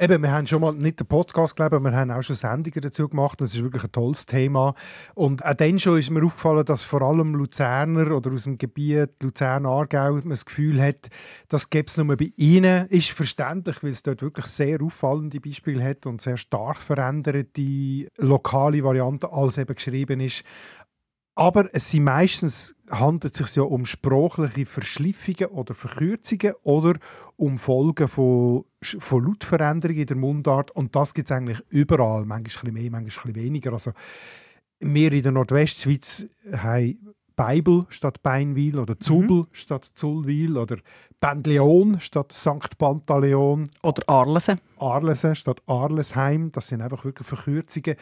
Eben, 0.00 0.22
wir 0.22 0.30
haben 0.30 0.46
schon 0.46 0.60
mal 0.60 0.72
nicht 0.72 1.00
den 1.00 1.08
Podcast 1.08 1.60
aber 1.60 1.80
wir 1.80 1.90
haben 1.90 2.12
auch 2.12 2.22
schon 2.22 2.36
Sendungen 2.36 2.80
dazu 2.82 3.08
gemacht. 3.08 3.40
Das 3.40 3.52
ist 3.52 3.64
wirklich 3.64 3.82
ein 3.82 3.90
tolles 3.90 4.26
Thema. 4.26 4.76
Und 5.14 5.44
auch 5.44 5.54
dann 5.54 5.80
schon 5.80 5.98
ist 5.98 6.10
mir 6.10 6.24
aufgefallen, 6.24 6.64
dass 6.64 6.82
vor 6.82 7.02
allem 7.02 7.34
Luzerner 7.34 8.12
oder 8.12 8.30
aus 8.30 8.44
dem 8.44 8.58
Gebiet 8.58 9.20
Luzern-Aargau 9.20 10.20
das 10.20 10.44
Gefühl 10.44 10.80
hat, 10.80 11.08
das 11.48 11.68
gäbe 11.68 11.88
es 11.88 11.96
nur 11.96 12.16
bei 12.16 12.30
ihnen. 12.36 12.86
Ist 12.90 13.10
verständlich, 13.10 13.82
weil 13.82 13.90
es 13.90 14.04
dort 14.04 14.22
wirklich 14.22 14.46
sehr 14.46 14.80
auffallende 14.80 15.40
Beispiele 15.40 15.82
hat 15.82 16.06
und 16.06 16.20
sehr 16.20 16.36
stark 16.36 16.80
veränderte 16.80 18.06
lokale 18.18 18.84
Varianten, 18.84 19.26
als 19.26 19.58
eben 19.58 19.74
geschrieben 19.74 20.20
ist. 20.20 20.44
Aber 21.38 21.72
es 21.72 21.92
sind 21.92 22.02
meistens 22.02 22.74
handelt 22.90 23.38
es 23.40 23.52
sich 23.52 23.56
ja 23.56 23.62
um 23.62 23.86
sprachliche 23.86 24.66
Verschliffungen 24.66 25.52
oder 25.52 25.72
Verkürzungen 25.72 26.54
oder 26.64 26.98
um 27.36 27.58
Folgen 27.58 28.08
von, 28.08 28.64
von 28.82 29.24
Lautveränderungen 29.24 30.00
in 30.00 30.06
der 30.06 30.16
Mundart. 30.16 30.72
Und 30.72 30.96
das 30.96 31.14
gibt 31.14 31.30
es 31.30 31.36
eigentlich 31.36 31.62
überall, 31.68 32.24
manchmal 32.24 32.38
ein 32.38 32.42
bisschen 32.42 32.74
mehr, 32.74 32.90
manchmal 32.90 33.02
ein 33.02 33.32
bisschen 33.34 33.34
weniger. 33.36 33.72
Also, 33.72 33.92
wir 34.80 35.12
in 35.12 35.22
der 35.22 35.30
Nordwestschweiz 35.30 36.26
haben 36.56 37.14
Beibel 37.38 37.86
statt 37.88 38.20
Beinwil 38.24 38.80
oder 38.80 38.98
Zubel 38.98 39.46
statt 39.52 39.84
Zullwil 39.94 40.58
oder 40.58 40.78
Bendleon 41.20 42.00
statt 42.00 42.32
St. 42.32 42.76
Pantaleon. 42.78 43.70
Oder 43.84 44.02
Arlesen? 44.08 44.60
Arlesen 44.76 45.36
statt 45.36 45.62
Arlesheim. 45.68 46.50
Das 46.50 46.66
sind 46.66 46.82
einfach 46.82 47.04
wirklich 47.04 47.28
Verkürzungen. 47.28 47.94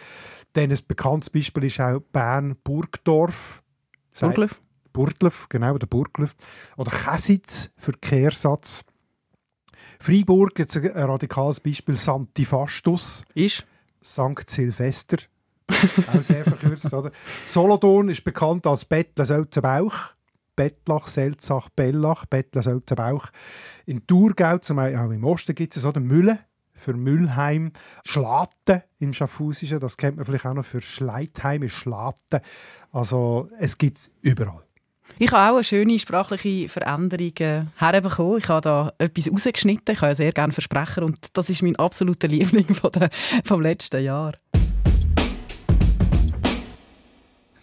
Dann 0.55 0.70
ein 0.70 0.79
bekanntes 0.88 1.29
Beispiel 1.29 1.64
ist 1.64 1.79
auch 1.81 2.01
Bern-Burgdorf. 2.12 3.62
Burgleuf? 4.18 4.59
Burgleuf, 4.94 5.46
genau, 5.51 5.77
der 5.77 5.87
Burgleuf. 5.87 6.35
Oder 6.79 6.90
Chesitz 6.90 7.70
für 7.77 7.92
Kehrsatz. 7.92 8.85
Freiburg, 10.01 10.59
jetzt 10.59 10.79
ein 10.79 10.87
radikales 10.87 11.61
Beispiel, 11.61 11.96
Santifastus. 11.96 13.27
Ist? 13.35 13.66
St. 14.03 14.49
Silvester. 14.49 15.18
Auch 16.12 16.22
sehr 16.22 16.44
verkürzt, 16.44 16.92
oder? 16.92 17.11
Solothurn 17.44 18.09
ist 18.09 18.24
bekannt 18.24 18.66
als 18.66 18.85
Bettle 18.85 19.26
Selzenbauch. 19.26 20.16
Bettlach, 20.55 21.09
Selzach, 21.09 21.68
Bellach, 21.68 22.24
Bettle 22.26 22.62
Selzenbauch. 22.62 23.29
In 23.85 24.07
Thurgau, 24.07 24.59
zum 24.59 24.76
Beispiel, 24.76 24.98
auch 24.98 25.11
im 25.11 25.24
Osten 25.24 25.55
gibt 25.55 25.76
es 25.76 25.83
so 25.83 25.92
den 25.92 26.05
Mülle 26.05 26.38
für 26.74 26.94
Müllheim. 26.94 27.72
Schlaten 28.05 28.83
im 28.98 29.12
Schaffhausischen, 29.12 29.81
das 29.81 29.96
kennt 29.96 30.16
man 30.16 30.24
vielleicht 30.24 30.46
auch 30.46 30.55
noch 30.55 30.64
für 30.64 30.81
Schleitheim, 30.81 31.62
ist 31.62 31.74
Schlaten. 31.74 32.40
Also 32.90 33.48
es 33.59 33.76
gibt 33.79 33.98
es 33.98 34.14
überall. 34.22 34.62
Ich 35.18 35.31
habe 35.31 35.50
auch 35.50 35.57
eine 35.57 35.64
schöne 35.64 35.98
sprachliche 35.98 36.68
Veränderung 36.68 37.33
äh, 37.38 37.64
herbekommen. 37.76 38.38
Ich 38.38 38.48
habe 38.48 38.61
da 38.61 38.92
etwas 38.98 39.31
rausgeschnitten. 39.31 39.94
Ich 39.94 40.00
habe 40.00 40.11
ja 40.11 40.14
sehr 40.14 40.33
gerne 40.33 40.52
Versprecher 40.52 41.02
und 41.02 41.18
das 41.35 41.48
ist 41.48 41.62
mein 41.62 41.76
absoluter 41.76 42.29
Liebling 42.29 42.74
von 42.74 42.90
der, 42.92 43.11
vom 43.44 43.61
letzten 43.61 44.02
Jahr. 44.02 44.33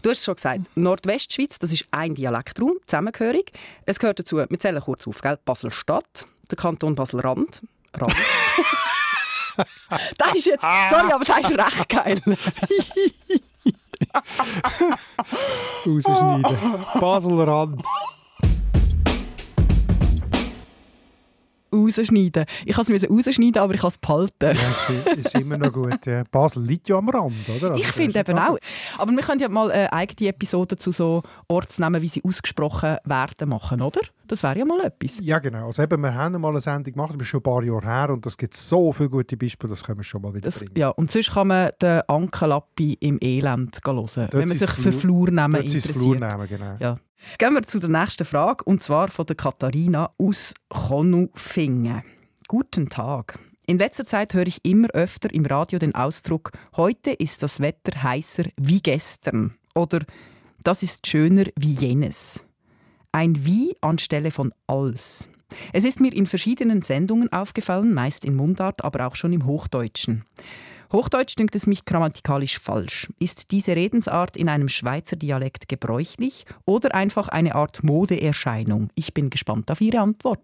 Du 0.04 0.10
hast 0.10 0.20
es 0.20 0.26
schon 0.26 0.36
gesagt, 0.36 0.60
Nordwestschweiz, 0.76 1.60
das 1.60 1.72
ist 1.72 1.86
ein 1.92 2.14
Dialektraum, 2.14 2.74
zusammengehörig. 2.86 3.54
Es 3.86 4.00
gehört 4.00 4.20
dazu, 4.20 4.36
wir 4.36 4.60
zählen 4.60 4.82
kurz 4.82 5.08
auf, 5.08 5.22
gell? 5.22 5.40
Basel-Stadt, 5.46 6.26
der 6.52 6.58
Kanton 6.58 6.94
Basel-Rand. 6.94 7.62
Rand. 7.94 8.14
das 10.18 10.36
ist 10.36 10.46
jetzt, 10.46 10.66
sorry, 10.90 11.10
aber 11.10 11.24
das 11.24 11.40
ist 11.40 11.58
recht 11.58 11.88
geil. 11.88 12.20
Rausschneiden. 15.86 16.58
Basel-Rand. 17.00 17.82
Rausschneiden. 21.74 22.46
Ich 22.66 22.78
musste 22.78 22.94
es 22.94 23.10
rausschneiden, 23.10 23.62
aber 23.62 23.74
ich 23.74 23.82
kann 23.82 23.90
es 23.90 23.98
behalten. 23.98 24.58
Ja, 24.58 25.12
ist, 25.14 25.26
ist 25.26 25.36
immer 25.36 25.58
noch 25.58 25.74
gut. 25.74 26.00
Basel 26.32 26.64
liegt 26.64 26.88
ja 26.90 26.98
am 26.98 27.10
Rand, 27.10 27.34
oder? 27.50 27.72
Also 27.72 27.82
ich 27.82 27.92
finde 27.92 28.20
eben 28.20 28.38
auch. 28.38 28.58
Aber 28.98 29.12
wir 29.12 29.22
können 29.22 29.42
ja 29.42 29.50
mal 29.50 29.72
eine 29.72 29.92
eigene 29.92 30.30
Episode 30.30 30.78
zu 30.78 30.92
so 30.92 31.24
Ortsnamen, 31.48 32.02
wie 32.02 32.08
sie 32.08 32.24
ausgesprochen 32.24 32.98
werden, 33.04 33.50
machen, 33.50 33.82
oder? 33.82 34.02
Das 34.34 34.42
wäre 34.42 34.58
ja 34.58 34.66
mal 34.66 34.80
etwas. 34.84 35.20
Ja, 35.22 35.38
genau. 35.38 35.68
Also 35.68 35.84
eben, 35.84 36.02
wir 36.02 36.12
haben 36.12 36.42
mal 36.42 36.50
eine 36.50 36.60
Sendung 36.60 36.92
gemacht, 36.92 37.14
das 37.14 37.22
ist 37.22 37.28
schon 37.28 37.42
ein 37.42 37.44
paar 37.44 37.62
Jahre 37.62 37.86
her 37.86 38.10
und 38.10 38.26
es 38.26 38.36
gibt 38.36 38.56
so 38.56 38.92
viele 38.92 39.10
gute 39.10 39.38
Beispiele, 39.38 39.70
das 39.70 39.84
können 39.84 40.00
wir 40.00 40.04
schon 40.04 40.24
mal 40.24 40.34
wieder 40.34 40.46
das, 40.46 40.58
bringen. 40.58 40.74
Ja, 40.76 40.90
und 40.90 41.12
sonst 41.12 41.34
kann 41.34 41.50
man 41.50 41.70
den 41.80 42.02
Ankelappi 42.08 42.98
im 43.00 43.20
Elend 43.22 43.80
hören, 43.86 43.96
Dort 43.96 44.34
wenn 44.34 44.48
man 44.48 44.58
sich 44.58 44.72
für 44.72 44.92
Flurnamen 44.92 45.62
interessiert. 45.62 45.96
Flurnamen, 45.96 46.48
genau. 46.48 46.78
Ja. 46.80 46.96
Gehen 47.38 47.54
wir 47.54 47.62
zu 47.62 47.80
der 47.80 47.92
nächsten 47.92 48.26
Frage, 48.26 48.64
und 48.64 48.82
zwar 48.82 49.10
von 49.10 49.28
der 49.28 49.36
Katharina 49.36 50.10
aus 50.18 50.56
Konufingen. 50.68 52.02
Guten 52.48 52.90
Tag. 52.90 53.38
In 53.68 53.78
letzter 53.78 54.06
Zeit 54.06 54.34
höre 54.34 54.48
ich 54.48 54.66
immer 54.66 54.88
öfter 54.94 55.32
im 55.32 55.46
Radio 55.46 55.78
den 55.78 55.94
Ausdruck 55.94 56.54
Heute 56.76 57.12
ist 57.12 57.44
das 57.44 57.60
Wetter 57.60 58.02
heißer 58.02 58.46
wie 58.58 58.82
gestern 58.82 59.54
oder 59.76 60.00
Das 60.64 60.82
ist 60.82 61.06
schöner 61.06 61.46
wie 61.56 61.74
jenes. 61.74 62.44
Ein 63.16 63.46
Wie 63.46 63.76
anstelle 63.80 64.32
von 64.32 64.52
als. 64.66 65.30
Es 65.72 65.86
ist 65.86 66.02
mir 66.02 66.12
in 66.12 66.26
verschiedenen 66.26 66.82
Sendungen 66.82 67.32
aufgefallen, 67.32 67.94
meist 67.94 68.26
in 68.26 68.36
Mundart, 68.36 68.84
aber 68.84 69.06
auch 69.06 69.16
schon 69.16 69.34
im 69.34 69.46
Hochdeutschen. 69.46 70.26
Hochdeutsch 70.92 71.36
dünkt 71.38 71.54
es 71.54 71.68
mich 71.68 71.86
grammatikalisch 71.86 72.58
falsch. 72.58 73.10
Ist 73.20 73.52
diese 73.52 73.76
Redensart 73.76 74.36
in 74.36 74.50
einem 74.50 74.68
Schweizer 74.68 75.16
Dialekt 75.16 75.68
gebräuchlich 75.68 76.46
oder 76.66 76.96
einfach 76.96 77.28
eine 77.28 77.54
Art 77.54 77.84
Modeerscheinung? 77.84 78.90
Ich 78.96 79.14
bin 79.14 79.30
gespannt 79.30 79.70
auf 79.70 79.80
Ihre 79.80 80.00
Antwort. 80.00 80.42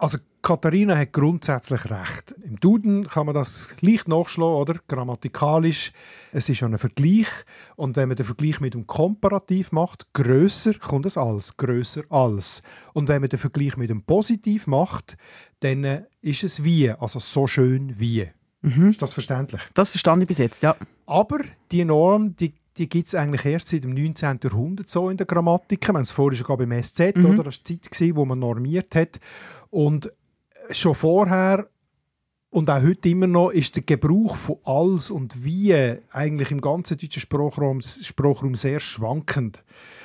Also 0.00 0.16
Katharina 0.40 0.96
hat 0.96 1.12
grundsätzlich 1.12 1.90
recht. 1.90 2.34
Im 2.42 2.58
Duden 2.58 3.06
kann 3.06 3.26
man 3.26 3.34
das 3.34 3.68
leicht 3.82 4.08
nachschlagen, 4.08 4.54
oder? 4.54 4.80
Grammatikalisch. 4.88 5.92
Es 6.32 6.48
ist 6.48 6.62
ein 6.62 6.78
Vergleich. 6.78 7.26
Und 7.76 7.96
wenn 7.96 8.08
man 8.08 8.16
den 8.16 8.24
Vergleich 8.24 8.60
mit 8.60 8.72
dem 8.72 8.86
Komparativ 8.86 9.72
macht, 9.72 10.10
größer 10.14 10.72
kommt 10.78 11.04
es 11.04 11.18
als, 11.18 11.58
größer 11.58 12.04
als. 12.08 12.62
Und 12.94 13.10
wenn 13.10 13.20
man 13.20 13.28
den 13.28 13.38
Vergleich 13.38 13.76
mit 13.76 13.90
dem 13.90 14.02
Positiv 14.02 14.66
macht, 14.66 15.18
dann 15.60 16.06
ist 16.22 16.44
es 16.44 16.64
wie, 16.64 16.90
also 16.90 17.18
so 17.18 17.46
schön 17.46 18.00
wie. 18.00 18.26
Mhm. 18.62 18.88
Ist 18.88 19.02
das 19.02 19.12
verständlich? 19.12 19.60
Das 19.74 19.90
verstand 19.90 20.22
ich 20.22 20.28
bis 20.28 20.38
jetzt, 20.38 20.62
ja. 20.62 20.76
Aber 21.04 21.40
die 21.72 21.84
Norm, 21.84 22.36
die, 22.36 22.54
die 22.76 22.88
gibt 22.88 23.08
es 23.08 23.14
eigentlich 23.14 23.44
erst 23.44 23.68
seit 23.68 23.84
dem 23.84 23.94
19. 23.94 24.40
Jahrhundert 24.42 24.88
so 24.88 25.10
in 25.10 25.16
der 25.16 25.26
Grammatik. 25.26 25.86
Wir 25.86 25.94
haben 25.94 26.02
es 26.02 26.10
vorher 26.10 26.36
schon 26.36 26.56
beim 26.56 26.82
SZ, 26.82 27.16
mhm. 27.16 27.26
oder? 27.26 27.44
Das 27.44 27.58
war 27.58 27.64
die 27.66 27.80
Zeit, 27.80 28.14
wo 28.14 28.24
man 28.24 28.38
normiert 28.38 28.94
hat. 28.94 29.20
Und 29.70 30.12
schon 30.70 30.94
vorher 30.94 31.68
und 32.50 32.68
auch 32.68 32.82
heute 32.82 33.08
immer 33.08 33.28
noch 33.28 33.50
ist 33.50 33.76
der 33.76 33.84
Gebrauch 33.84 34.36
von 34.36 34.56
alles 34.64 35.10
und 35.10 35.44
wie 35.44 35.74
eigentlich 36.10 36.50
im 36.50 36.60
ganzen 36.60 36.98
deutschen 36.98 37.20
Sprachraum, 37.20 37.80
Sprachraum 37.80 38.56
sehr 38.56 38.80
schwankend. 38.80 39.62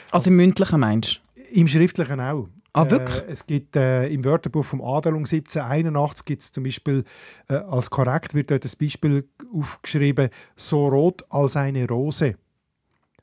Also, 0.08 0.16
also 0.16 0.30
im 0.30 0.36
mündlichen 0.38 0.80
meinst 0.80 1.22
du? 1.36 1.42
Im 1.60 1.68
schriftlichen 1.68 2.20
auch. 2.20 2.48
Ah, 2.74 2.90
wirklich? 2.90 3.24
Äh, 3.24 3.32
es 3.32 3.48
gibt 3.48 3.76
äh, 3.78 4.08
im 4.10 4.26
Wörterbuch 4.26 4.66
vom 4.66 4.82
Adelung 4.82 5.22
1781 5.22 6.26
gibt 6.26 6.42
es 6.44 6.52
zum 6.52 6.66
Beispiel 6.66 7.06
äh, 7.48 7.56
als 7.56 7.90
korrekt 7.90 8.36
wird 8.36 8.52
dort 8.52 8.66
das 8.66 8.76
Beispiel 8.76 9.30
aufgeschrieben 9.54 10.30
so 10.58 10.88
rot 10.88 11.24
als 11.30 11.56
eine 11.56 11.88
Rose. 11.88 12.36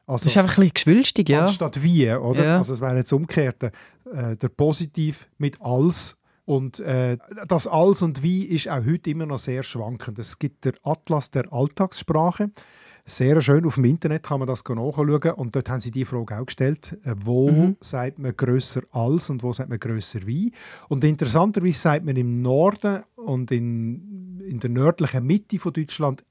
Also, 0.06 0.24
das 0.24 0.32
ist 0.32 0.36
einfach 0.36 0.58
ein 0.58 0.62
bisschen 0.62 0.74
geschwülstig, 0.74 1.28
ja. 1.28 1.44
Anstatt 1.44 1.82
wie, 1.82 2.10
oder? 2.10 2.44
Ja. 2.44 2.58
Also 2.58 2.74
es 2.74 2.80
wäre 2.80 2.96
jetzt 2.96 3.12
umgekehrt. 3.12 3.62
Äh, 3.62 4.36
der 4.36 4.48
Positiv 4.48 5.28
mit 5.38 5.60
als 5.60 6.16
und 6.44 6.80
äh, 6.80 7.18
das 7.46 7.66
als 7.66 8.02
und 8.02 8.22
wie 8.22 8.44
ist 8.44 8.68
auch 8.68 8.84
heute 8.84 9.10
immer 9.10 9.26
noch 9.26 9.38
sehr 9.38 9.62
schwankend. 9.62 10.18
Es 10.18 10.38
gibt 10.38 10.64
der 10.64 10.74
Atlas 10.82 11.30
der 11.30 11.52
Alltagssprache. 11.52 12.50
Sehr 13.04 13.40
schön, 13.40 13.64
auf 13.66 13.74
dem 13.74 13.84
Internet 13.84 14.22
kann 14.22 14.38
man 14.38 14.46
das 14.46 14.62
nachschauen 14.62 15.32
und 15.32 15.56
dort 15.56 15.68
haben 15.68 15.80
sie 15.80 15.90
die 15.90 16.04
Frage 16.04 16.38
auch 16.38 16.46
gestellt, 16.46 16.96
äh, 17.04 17.14
wo 17.16 17.50
mhm. 17.50 17.76
sagt 17.80 18.18
man 18.18 18.36
größer 18.36 18.82
als 18.90 19.28
und 19.28 19.42
wo 19.42 19.52
sagt 19.52 19.70
man 19.70 19.80
größer 19.80 20.26
wie. 20.26 20.52
Und 20.88 21.02
interessanterweise 21.02 21.78
sagt 21.78 22.04
man 22.04 22.16
im 22.16 22.42
Norden 22.42 23.02
und 23.16 23.50
in, 23.50 24.40
in 24.46 24.60
der 24.60 24.70
nördlichen 24.70 25.24
Mitte 25.24 25.58
von 25.58 25.72
Deutschland 25.72 26.24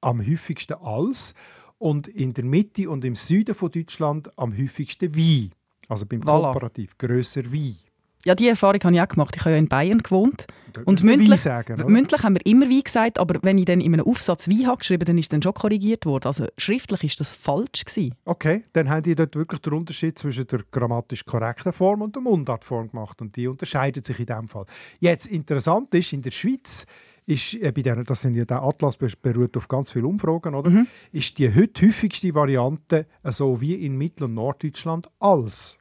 am 0.00 0.24
häufigsten 0.24 0.74
als 0.74 1.34
und 1.78 2.08
in 2.08 2.34
der 2.34 2.44
Mitte 2.44 2.88
und 2.88 3.04
im 3.04 3.14
Süden 3.14 3.54
von 3.54 3.70
Deutschland 3.70 4.30
am 4.38 4.56
häufigsten 4.56 5.14
wie. 5.14 5.50
Also 5.88 6.06
beim 6.06 6.20
voilà. 6.20 6.52
Komparativ, 6.52 6.96
größer 6.98 7.50
wie. 7.52 7.76
Ja, 8.24 8.34
die 8.34 8.48
Erfahrung 8.48 8.80
habe 8.82 8.94
ich 8.94 9.00
auch 9.02 9.08
gemacht. 9.08 9.34
Ich 9.36 9.42
habe 9.42 9.50
ja 9.50 9.58
in 9.58 9.68
Bayern 9.68 9.98
gewohnt. 9.98 10.46
Und 10.86 11.04
mündlich, 11.04 11.40
sagen, 11.40 11.80
mündlich 11.86 12.22
haben 12.22 12.34
wir 12.34 12.46
immer 12.46 12.68
wie 12.68 12.82
gesagt, 12.82 13.18
aber 13.18 13.38
wenn 13.42 13.58
ich 13.58 13.66
dann 13.66 13.80
in 13.80 13.92
einem 13.92 14.06
Aufsatz 14.06 14.48
wie 14.48 14.66
habe 14.66 14.78
geschrieben, 14.78 15.04
dann 15.04 15.18
ist 15.18 15.32
dann 15.32 15.42
schon 15.42 15.54
korrigiert 15.54 16.04
worden. 16.04 16.26
Also 16.26 16.46
schriftlich 16.56 17.04
ist 17.04 17.20
das 17.20 17.36
falsch 17.36 17.84
gewesen. 17.84 18.14
Okay, 18.24 18.62
dann 18.72 18.88
haben 18.88 19.02
die 19.02 19.14
dort 19.14 19.36
wirklich 19.36 19.60
den 19.60 19.74
Unterschied 19.74 20.18
zwischen 20.18 20.46
der 20.46 20.60
grammatisch 20.72 21.24
korrekten 21.24 21.72
Form 21.72 22.02
und 22.02 22.16
der 22.16 22.22
Mundartform 22.22 22.90
gemacht 22.90 23.20
und 23.20 23.36
die 23.36 23.46
unterscheidet 23.46 24.06
sich 24.06 24.18
in 24.18 24.26
dem 24.26 24.48
Fall. 24.48 24.64
Jetzt 24.98 25.26
interessant 25.26 25.94
ist 25.94 26.12
in 26.12 26.22
der 26.22 26.32
Schweiz 26.32 26.86
ist 27.26 27.54
äh, 27.54 27.72
bei 27.72 27.82
der, 27.82 28.02
das 28.04 28.22
sind 28.22 28.34
ja 28.34 28.44
der 28.44 28.62
Atlas 28.62 28.96
beruht 28.96 29.56
auf 29.56 29.68
ganz 29.68 29.92
vielen 29.92 30.06
Umfragen, 30.06 30.54
oder? 30.54 30.70
Mhm. 30.70 30.86
Ist 31.12 31.38
die 31.38 31.54
heute 31.54 31.86
häufigste 31.86 32.34
Variante 32.34 33.06
so 33.24 33.60
wie 33.60 33.74
in 33.74 33.96
Mittel- 33.96 34.24
und 34.24 34.34
Norddeutschland 34.34 35.08
als 35.18 35.78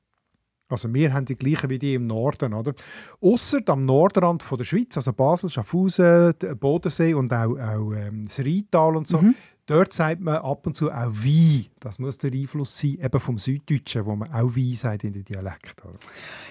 also 0.70 0.92
wir 0.92 1.14
haben 1.14 1.26
die 1.26 1.36
gleichen 1.36 1.70
wie 1.70 1.78
die 1.78 1.94
im 1.94 2.08
Norden, 2.08 2.54
oder? 2.54 2.74
Ausser 3.22 3.60
am 3.68 3.86
Nordrand 3.86 4.42
von 4.42 4.58
der 4.58 4.66
Schweiz, 4.66 4.98
also 4.98 5.14
Basel, 5.14 5.50
Schaffhausen, 5.50 6.34
Bodensee 6.60 7.14
und 7.14 7.32
auch, 7.32 7.60
auch 7.60 7.94
ähm, 7.94 8.26
das 8.26 8.40
Rheintal 8.40 8.96
und 8.96 9.08
so. 9.08 9.20
Mhm. 9.20 9.36
Dort 9.66 9.94
sagt 9.94 10.20
man 10.20 10.38
ab 10.38 10.66
und 10.66 10.76
zu 10.76 10.92
auch 10.92 11.12
«wie». 11.12 11.70
Das 11.80 12.00
muss 12.00 12.18
der 12.18 12.34
Einfluss 12.34 12.78
sein, 12.78 12.98
eben 13.02 13.20
vom 13.20 13.38
Süddeutschen, 13.38 14.06
wo 14.06 14.16
man 14.16 14.34
auch 14.34 14.56
«wie» 14.56 14.76
sagt 14.76 15.06
in 15.06 15.14
den 15.14 15.24
Dialekt. 15.24 15.82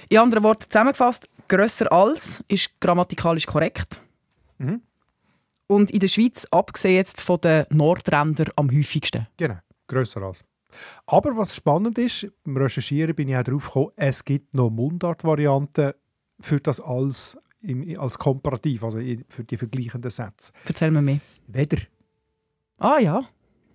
In 0.09 0.19
anderen 0.19 0.45
Worten 0.45 0.71
zusammengefasst, 0.71 1.29
«grösser 1.49 1.93
als» 1.93 2.43
ist 2.49 2.81
grammatikalisch 2.81 3.47
korrekt. 3.47 4.01
Mhm. 4.59 4.83
Und 5.67 5.91
in 5.91 6.01
der 6.01 6.09
Schweiz, 6.09 6.47
abgesehen 6.51 6.97
jetzt 6.97 7.21
von 7.21 7.41
den 7.41 7.65
Nordrändern, 7.71 8.51
am 8.57 8.71
häufigsten. 8.71 9.27
Genau, 9.37 9.59
«grösser 9.87 10.23
als». 10.23 10.45
Aber 11.07 11.37
was 11.37 11.55
spannend 11.55 11.99
ist, 11.99 12.27
beim 12.45 12.57
Recherchieren 12.57 13.15
bin 13.15 13.29
ich 13.29 13.37
auch 13.37 13.43
darauf 13.43 13.67
gekommen, 13.67 13.93
es 13.97 14.25
gibt 14.25 14.55
noch 14.55 14.71
Mundart-Varianten 14.71 15.93
für 16.41 16.61
das 16.61 16.81
als, 16.81 17.37
im, 17.61 17.99
als 17.99 18.19
Komparativ, 18.19 18.83
also 18.83 18.99
für 19.29 19.45
die 19.45 19.57
vergleichenden 19.57 20.11
Sätze. 20.11 20.53
Erzähl 20.67 20.91
mir 20.91 21.03
mehr. 21.03 21.21
Weder. 21.47 21.79
Ah 22.79 22.99
ja. 22.99 23.23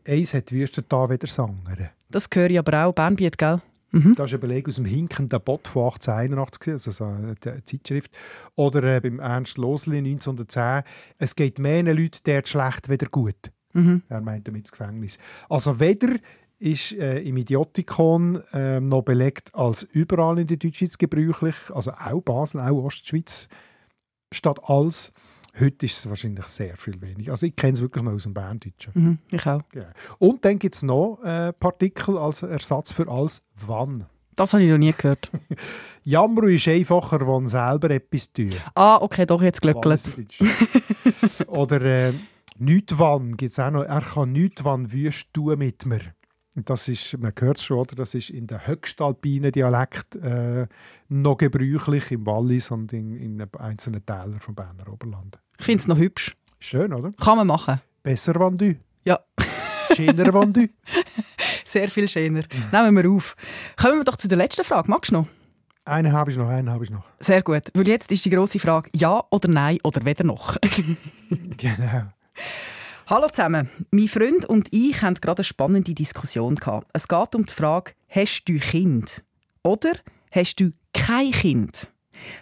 Eins 0.07 0.33
hat 0.33 0.51
Wüster 0.51 0.81
da 0.81 1.09
wieder 1.09 1.27
Sangere. 1.27 1.91
Das 2.09 2.27
höre 2.33 2.49
ich 2.49 2.59
aber 2.59 2.85
auch, 2.85 2.93
Bernbiet, 2.93 3.37
gell? 3.37 3.61
Mhm. 3.97 4.15
Das 4.15 4.31
ist 4.31 4.35
ein 4.35 4.39
Beleg 4.39 4.67
aus 4.67 4.75
dem 4.75 4.85
hinkenden 4.85 5.41
Bot 5.41 5.67
von 5.67 5.85
1881, 5.85 6.73
also 6.73 6.91
so 6.91 7.05
eine 7.05 7.35
Zeitschrift. 7.65 8.17
Oder 8.55 8.83
äh, 8.95 8.99
beim 8.99 9.19
Ernst 9.19 9.57
Losli 9.57 9.97
1910. 9.97 10.83
Es 11.17 11.35
geht 11.35 11.59
mehr 11.59 11.83
Leute 11.83 12.21
der 12.25 12.43
schlecht 12.45 12.89
weder 12.89 13.07
gut. 13.07 13.51
Mhm. 13.73 14.03
Er 14.09 14.21
meint 14.21 14.47
damit 14.47 14.65
das 14.65 14.71
Gefängnis. 14.71 15.17
Also 15.49 15.79
weder 15.79 16.15
ist 16.59 16.93
äh, 16.93 17.19
im 17.19 17.37
Idiotikon 17.37 18.41
äh, 18.53 18.79
noch 18.79 19.03
belegt 19.03 19.53
als 19.53 19.83
überall 19.83 20.39
in 20.39 20.47
der 20.47 20.57
Deutschschweiz 20.57 20.97
gebräuchlich, 20.97 21.55
also 21.73 21.91
auch 21.91 22.21
Basel, 22.21 22.61
auch 22.61 22.85
Ostschweiz, 22.85 23.47
statt 24.31 24.59
als. 24.63 25.11
Heute 25.59 25.85
ist 25.85 25.97
es 25.97 26.09
wahrscheinlich 26.09 26.45
sehr 26.45 26.77
viel 26.77 27.01
weniger. 27.01 27.31
Also 27.31 27.45
ich 27.45 27.55
kenne 27.55 27.73
es 27.73 27.81
wirklich 27.81 28.03
noch 28.03 28.13
aus 28.13 28.23
dem 28.23 28.33
Berndeutschen. 28.33 28.91
Mhm, 28.93 29.17
ich 29.31 29.45
auch. 29.47 29.61
Genau. 29.71 29.87
Und 30.19 30.45
dann 30.45 30.59
gibt 30.59 30.75
es 30.75 30.83
noch 30.83 31.19
äh, 31.23 31.51
Partikel 31.53 32.17
als 32.17 32.43
Ersatz 32.43 32.91
für 32.91 33.07
als 33.07 33.43
wann. 33.65 34.05
Das 34.35 34.53
habe 34.53 34.63
ich 34.63 34.69
noch 34.69 34.77
nie 34.77 34.93
gehört. 34.95 35.31
Jammer 36.03 36.43
ist 36.43 36.67
einfacher, 36.67 37.27
wenn 37.27 37.47
selber 37.47 37.89
etwas 37.89 38.31
tun. 38.31 38.51
Ah, 38.75 38.97
okay, 39.01 39.25
doch, 39.25 39.41
jetzt 39.41 39.61
glückelt 39.61 40.15
Oder 41.47 41.81
äh, 41.81 42.13
«Nicht 42.59 42.97
wann» 42.97 43.35
gibt 43.35 43.51
es 43.51 43.59
auch 43.59 43.71
noch. 43.71 43.83
«Er 43.83 44.01
kann 44.01 44.31
nicht 44.31 44.63
wann 44.63 44.91
wüst 44.91 45.33
tun 45.33 45.57
mit 45.57 45.85
mir». 45.85 46.01
Das 46.55 46.87
ist, 46.87 47.17
man 47.19 47.33
hört 47.37 47.57
es 47.57 47.63
schon, 47.63 47.79
oder? 47.79 47.95
das 47.95 48.15
ist 48.15 48.29
in 48.31 48.47
der 48.47 48.65
höchstalpinen 48.65 49.51
Dialekt 49.51 50.15
äh, 50.15 50.67
noch 51.07 51.37
gebräuchlich, 51.37 52.11
im 52.11 52.25
Wallis 52.25 52.71
und 52.71 52.93
in, 52.93 53.15
in 53.15 53.41
einzelnen 53.59 54.03
Tälern 54.05 54.39
vom 54.39 54.55
Berner 54.55 54.91
Oberland. 54.91 55.39
Ich 55.59 55.65
finde 55.65 55.81
es 55.81 55.87
noch 55.87 55.97
hübsch. 55.97 56.35
Schön, 56.59 56.93
oder? 56.93 57.11
Kann 57.13 57.37
man 57.37 57.47
machen. 57.47 57.81
Besser, 58.03 58.35
wenn 58.39 58.57
du. 58.57 58.75
Ja. 59.03 59.19
Schöner, 59.95 60.33
wenn 60.33 60.53
du. 60.53 60.69
Sehr 61.63 61.89
viel 61.89 62.07
schöner. 62.07 62.43
Nehmen 62.71 62.95
wir 62.95 63.09
auf. 63.11 63.35
Kommen 63.75 63.97
wir 63.97 64.03
doch 64.03 64.15
zu 64.15 64.27
der 64.27 64.37
letzten 64.37 64.63
Frage. 64.63 64.89
Magst 64.89 65.11
du 65.11 65.15
noch? 65.15 65.27
Einen 65.85 66.11
habe 66.11 66.31
ich 66.31 66.37
noch, 66.37 66.49
einen 66.49 66.69
habe 66.69 66.83
ich 66.83 66.89
noch. 66.89 67.03
Sehr 67.19 67.41
gut. 67.41 67.63
Weil 67.73 67.87
jetzt 67.87 68.11
ist 68.11 68.25
die 68.25 68.29
grosse 68.29 68.59
Frage: 68.59 68.89
Ja 68.95 69.23
oder 69.31 69.49
Nein 69.49 69.79
oder 69.83 70.03
weder 70.03 70.23
noch? 70.23 70.57
genau. 71.57 72.03
Hallo 73.07 73.27
zusammen. 73.27 73.69
Mein 73.91 74.07
Freund 74.09 74.45
und 74.45 74.67
ich 74.71 75.01
haben 75.01 75.15
gerade 75.15 75.39
eine 75.39 75.45
spannende 75.45 75.93
Diskussion 75.93 76.55
gehabt. 76.55 76.87
Es 76.93 77.07
geht 77.07 77.35
um 77.35 77.45
die 77.45 77.53
Frage: 77.53 77.93
Hast 78.09 78.45
du 78.45 78.57
Kind? 78.57 79.23
Oder 79.63 79.93
hast 80.31 80.59
du 80.59 80.71
kein 80.93 81.31
Kind? 81.31 81.89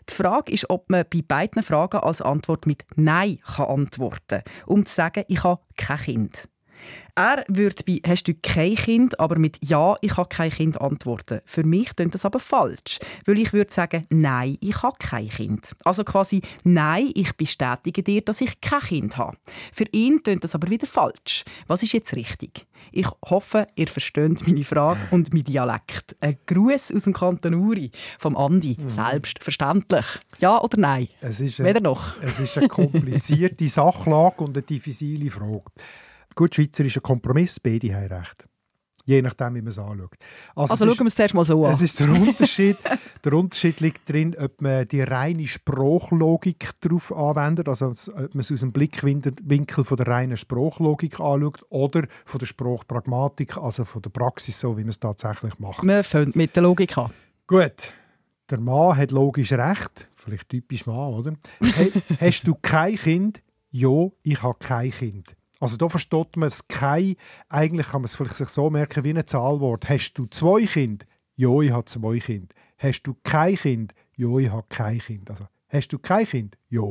Die 0.09 0.13
Frage 0.13 0.51
ist, 0.51 0.69
ob 0.69 0.89
man 0.89 1.05
bei 1.11 1.21
beiden 1.21 1.63
Fragen 1.63 1.97
als 1.97 2.21
Antwort 2.21 2.65
mit 2.65 2.85
Nein 2.95 3.39
kann 3.45 3.67
antworten 3.67 4.43
kann, 4.43 4.43
um 4.65 4.85
zu 4.85 4.93
sagen, 4.93 5.23
ich 5.27 5.43
habe 5.43 5.61
kein 5.77 5.97
Kind. 5.97 6.49
Er 7.15 7.45
würde 7.47 7.83
bei 7.87 8.01
«Hast 8.05 8.27
du 8.27 8.33
kein 8.33 8.75
Kind?» 8.75 9.19
aber 9.19 9.39
mit 9.39 9.57
«Ja, 9.61 9.95
ich 10.01 10.17
habe 10.17 10.27
kein 10.27 10.51
Kind» 10.51 10.79
antworten. 10.81 11.39
Für 11.45 11.63
mich 11.63 11.95
klingt 11.95 12.13
das 12.13 12.25
aber 12.25 12.39
falsch, 12.39 12.99
weil 13.25 13.39
ich 13.39 13.53
würde 13.53 13.73
sagen 13.73 14.05
«Nein, 14.09 14.57
ich 14.59 14.83
habe 14.83 14.97
kein 14.99 15.29
Kind». 15.29 15.75
Also 15.85 16.03
quasi 16.03 16.41
«Nein, 16.63 17.11
ich 17.13 17.33
bestätige 17.37 18.03
dir, 18.03 18.21
dass 18.21 18.41
ich 18.41 18.59
kein 18.59 18.81
Kind 18.81 19.17
habe». 19.17 19.37
Für 19.71 19.85
ihn 19.91 20.23
klingt 20.23 20.43
das 20.43 20.55
aber 20.55 20.69
wieder 20.69 20.87
falsch. 20.87 21.45
Was 21.67 21.83
ist 21.83 21.93
jetzt 21.93 22.13
richtig? 22.15 22.65
Ich 22.91 23.07
hoffe, 23.25 23.67
ihr 23.75 23.87
versteht 23.87 24.45
meine 24.47 24.63
Frage 24.63 24.99
und 25.11 25.33
mein 25.33 25.43
Dialekt. 25.43 26.15
Ein 26.19 26.37
Gruß 26.45 26.93
aus 26.93 27.03
dem 27.03 27.13
Kanton 27.13 27.53
Uri, 27.53 27.91
vom 28.19 28.35
Andi. 28.35 28.77
Mhm. 28.79 28.89
Selbstverständlich. 28.89 30.05
Ja 30.39 30.61
oder 30.61 30.77
nein? 30.77 31.07
Es 31.21 31.39
ist 31.39 31.63
Weder 31.63 31.81
noch. 31.81 32.21
Es 32.21 32.39
ist 32.39 32.57
eine 32.57 32.67
komplizierte 32.67 33.67
Sachlage 33.69 34.43
und 34.43 34.55
eine 34.55 34.63
diffizile 34.63 35.29
Frage. 35.31 35.63
Gut, 36.35 36.55
Schweizer 36.55 36.83
ist 36.83 36.97
ein 36.97 37.01
Kompromiss, 37.01 37.59
beide 37.59 37.95
haben 37.95 38.07
recht. 38.07 38.45
Je 39.07 39.21
nachdem, 39.21 39.53
wie 39.53 39.61
man 39.61 39.67
es 39.67 39.77
anschaut. 39.77 40.15
Also, 40.55 40.73
also 40.73 40.85
schauen 40.87 40.99
wir 40.99 41.05
es 41.05 41.15
zuerst 41.15 41.35
mal 41.35 41.45
so 41.45 41.63
an. 41.63 41.71
Es 41.71 41.81
ist 41.81 41.99
der 41.99 42.09
Unterschied. 42.09 42.75
der 43.23 43.33
Unterschied 43.33 43.79
liegt 43.79 44.09
darin, 44.09 44.35
ob 44.35 44.61
man 44.61 44.87
die 44.87 45.01
reine 45.01 45.45
Spruchlogik 45.45 46.71
darauf 46.81 47.15
anwendet, 47.15 47.69
also 47.69 47.85
ob 47.89 48.33
man 48.33 48.39
es 48.39 48.51
aus 48.51 48.61
dem 48.61 48.71
Blickwinkel 48.71 49.85
von 49.85 49.97
der 49.97 50.07
reinen 50.07 50.37
Spruchlogik 50.37 51.19
anschaut 51.19 51.63
oder 51.69 52.07
von 52.25 52.39
der 52.39 52.47
Spruchpragmatik, 52.47 53.57
also 53.57 53.85
von 53.85 54.01
der 54.01 54.09
Praxis, 54.09 54.59
so 54.59 54.75
wie 54.75 54.81
man 54.81 54.89
es 54.89 54.99
tatsächlich 54.99 55.59
macht. 55.59 55.83
Man 55.83 56.03
fängt 56.03 56.35
mit 56.35 56.55
der 56.55 56.63
Logik 56.63 56.97
an. 56.97 57.11
Gut. 57.45 57.93
Der 58.49 58.59
Mann 58.59 58.97
hat 58.97 59.11
logisch 59.11 59.53
recht. 59.53 60.09
Vielleicht 60.15 60.49
typisch 60.49 60.87
Mann, 60.87 61.13
oder? 61.13 61.33
Hast 62.19 62.43
du 62.43 62.55
kein 62.59 62.95
Kind? 62.95 63.41
Ja, 63.69 64.07
ich 64.23 64.41
habe 64.41 64.57
kein 64.59 64.91
Kind. 64.91 65.35
Also 65.65 65.77
da 65.77 65.89
versteht 65.89 66.37
man 66.37 66.45
es 66.45 66.67
kein, 66.67 67.15
eigentlich 67.49 67.87
kann 67.87 68.01
man 68.01 68.05
es 68.05 68.15
vielleicht 68.15 68.35
sich 68.35 68.49
so 68.49 68.69
merken 68.69 69.03
wie 69.03 69.09
ein 69.09 69.25
Zahlwort. 69.25 69.89
Hast 69.89 70.13
du 70.13 70.27
zwei 70.27 70.63
Kinder? 70.63 71.07
Ja, 71.37 71.59
ich 71.59 71.71
habe 71.71 71.85
zwei 71.85 72.19
Kinder. 72.19 72.53
Hast 72.77 73.01
du 73.01 73.15
kein 73.23 73.55
Kind? 73.55 73.95
Ja, 74.15 74.37
ich 74.37 74.51
habe 74.51 74.67
kein 74.69 74.99
Kind. 74.99 75.27
Also, 75.31 75.45
hast 75.69 75.87
du 75.87 75.97
kein 75.97 76.27
Kind? 76.27 76.55
Ja. 76.69 76.83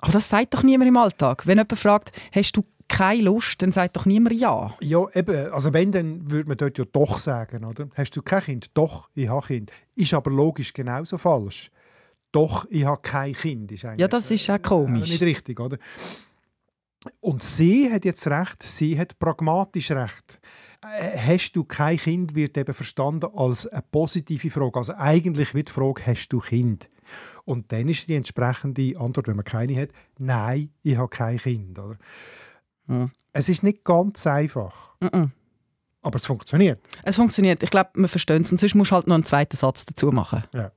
Aber 0.00 0.12
das 0.12 0.28
sagt 0.28 0.52
doch 0.52 0.62
niemand 0.62 0.88
im 0.88 0.98
Alltag. 0.98 1.46
Wenn 1.46 1.56
jemand 1.56 1.78
fragt, 1.78 2.12
hast 2.30 2.54
du 2.54 2.64
keine 2.86 3.22
Lust, 3.22 3.62
dann 3.62 3.72
sagt 3.72 3.96
doch 3.96 4.04
niemand 4.04 4.38
Ja. 4.38 4.76
Ja, 4.82 5.06
eben. 5.14 5.50
Also 5.50 5.72
wenn, 5.72 5.90
dann 5.90 6.30
würde 6.30 6.48
man 6.48 6.58
dort 6.58 6.76
ja 6.76 6.84
doch 6.84 7.18
sagen, 7.18 7.64
oder? 7.64 7.88
Hast 7.94 8.14
du 8.14 8.20
kein 8.20 8.42
Kind? 8.42 8.66
Doch, 8.74 9.08
ich 9.14 9.28
habe 9.30 9.46
Kind. 9.46 9.70
Ist 9.94 10.12
aber 10.12 10.30
logisch 10.30 10.74
genauso 10.74 11.16
falsch. 11.16 11.70
Doch, 12.30 12.66
ich 12.68 12.84
habe 12.84 13.00
kein 13.00 13.32
Kind. 13.32 13.72
Ist 13.72 13.84
ja, 13.84 14.06
das 14.06 14.30
ist 14.30 14.50
auch 14.50 14.60
komisch. 14.60 15.08
Äh, 15.08 15.12
nicht 15.12 15.22
richtig, 15.22 15.58
oder? 15.58 15.78
Und 17.20 17.42
sie 17.42 17.92
hat 17.92 18.04
jetzt 18.04 18.26
recht, 18.26 18.62
sie 18.62 18.98
hat 18.98 19.18
pragmatisch 19.18 19.90
recht. 19.90 20.40
Äh, 20.82 21.16
hast 21.16 21.52
du 21.52 21.64
kein 21.64 21.96
Kind, 21.96 22.34
wird 22.34 22.56
eben 22.56 22.74
verstanden 22.74 23.30
als 23.34 23.66
eine 23.66 23.82
positive 23.90 24.50
Frage. 24.50 24.78
Also 24.78 24.94
eigentlich 24.96 25.54
wird 25.54 25.68
die 25.68 25.72
Frage, 25.72 26.06
hast 26.06 26.28
du 26.28 26.40
Kind? 26.40 26.88
Und 27.44 27.72
dann 27.72 27.88
ist 27.88 28.08
die 28.08 28.14
entsprechende 28.14 28.98
Antwort, 28.98 29.28
wenn 29.28 29.36
man 29.36 29.44
keine 29.44 29.80
hat, 29.80 29.90
nein, 30.18 30.70
ich 30.82 30.96
habe 30.96 31.08
kein 31.08 31.38
Kind. 31.38 31.78
Oder? 31.78 31.96
Mhm. 32.86 33.10
Es 33.32 33.48
ist 33.48 33.62
nicht 33.62 33.84
ganz 33.84 34.26
einfach. 34.26 34.90
Mhm. 35.00 35.32
Aber 36.02 36.16
es 36.16 36.26
funktioniert. 36.26 36.80
Es 37.02 37.16
funktioniert. 37.16 37.62
Ich 37.62 37.70
glaube, 37.70 37.90
wir 37.94 38.08
verstehen 38.08 38.42
es. 38.42 38.52
Und 38.52 38.58
sonst 38.58 38.74
musst 38.74 38.90
du 38.90 38.94
halt 38.94 39.06
noch 39.06 39.14
einen 39.14 39.24
zweiten 39.24 39.56
Satz 39.56 39.84
dazu 39.84 40.08
machen. 40.08 40.44
Ja. 40.54 40.70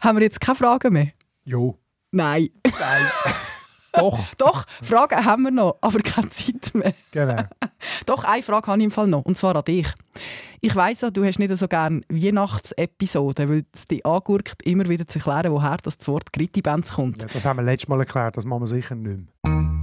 Haben 0.00 0.18
wir 0.18 0.22
jetzt 0.22 0.40
keine 0.40 0.56
Fragen 0.56 0.92
mehr? 0.92 1.12
Jo. 1.44 1.78
Nein. 2.10 2.50
Nein. 2.64 3.06
Doch. 3.92 4.18
Doch, 4.38 4.66
Fragen 4.82 5.24
haben 5.24 5.42
wir 5.42 5.50
noch, 5.50 5.78
aber 5.80 5.98
keine 6.00 6.28
Zeit 6.28 6.74
mehr. 6.74 6.94
Genau. 7.10 7.42
Doch, 8.06 8.24
eine 8.24 8.42
Frage 8.42 8.66
habe 8.68 8.78
ich 8.78 8.84
im 8.84 8.90
Fall 8.90 9.06
noch, 9.06 9.24
und 9.24 9.36
zwar 9.36 9.56
an 9.56 9.64
dich. 9.64 9.86
Ich 10.60 10.76
weiss 10.76 11.00
ja, 11.00 11.10
du 11.10 11.24
hast 11.24 11.38
nicht 11.38 11.56
so 11.56 11.68
gerne 11.68 12.02
Weihnachtsepisoden, 12.08 13.48
weil 13.48 13.64
es 13.72 13.86
dich 13.86 14.04
angurkt, 14.04 14.62
immer 14.62 14.88
wieder 14.88 15.08
zu 15.08 15.18
erklären, 15.18 15.52
woher 15.52 15.78
das 15.78 15.96
Wort 16.06 16.32
Gritti-Benz 16.32 16.92
kommt. 16.92 17.22
Ja, 17.22 17.28
das 17.32 17.44
haben 17.44 17.58
wir 17.58 17.62
letztes 17.62 17.88
Mal 17.88 18.00
erklärt, 18.00 18.36
das 18.36 18.44
machen 18.44 18.62
wir 18.62 18.66
sicher 18.66 18.94
nicht 18.94 19.20
mehr. 19.44 19.79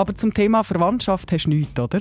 Aber 0.00 0.16
zum 0.16 0.32
Thema 0.32 0.64
Verwandtschaft 0.64 1.30
hast 1.30 1.44
du 1.44 1.50
nichts, 1.50 1.78
oder? 1.78 2.00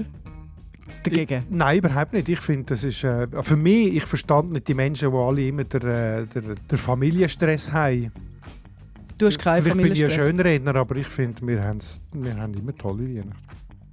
Dagegen? 1.03 1.43
Ich, 1.43 1.49
nein, 1.49 1.79
überhaupt 1.79 2.13
nicht. 2.13 2.29
Ich 2.29 2.39
finde, 2.39 2.67
das 2.67 2.85
ist 2.85 3.03
äh, 3.03 3.27
für 3.43 3.57
mich, 3.57 3.93
ich 3.93 4.05
verstand 4.05 4.53
nicht 4.53 4.69
die 4.69 4.73
Menschen, 4.73 5.11
die 5.11 5.17
alle 5.17 5.45
immer 5.45 5.65
den, 5.65 5.81
äh, 5.81 6.25
der, 6.25 6.55
der 6.71 6.77
Familienstress 6.77 7.73
haben. 7.73 8.09
Du 9.17 9.25
hast 9.25 9.41
Familienstress? 9.41 9.83
Ich 9.83 9.99
bin 9.99 10.09
ja 10.09 10.09
Schönredner, 10.09 10.75
aber 10.77 10.95
ich 10.95 11.07
finde, 11.07 11.45
wir, 11.45 11.61
wir 12.13 12.37
haben 12.37 12.53
immer 12.53 12.73
tolle 12.73 13.03
Weihnachten. 13.03 13.33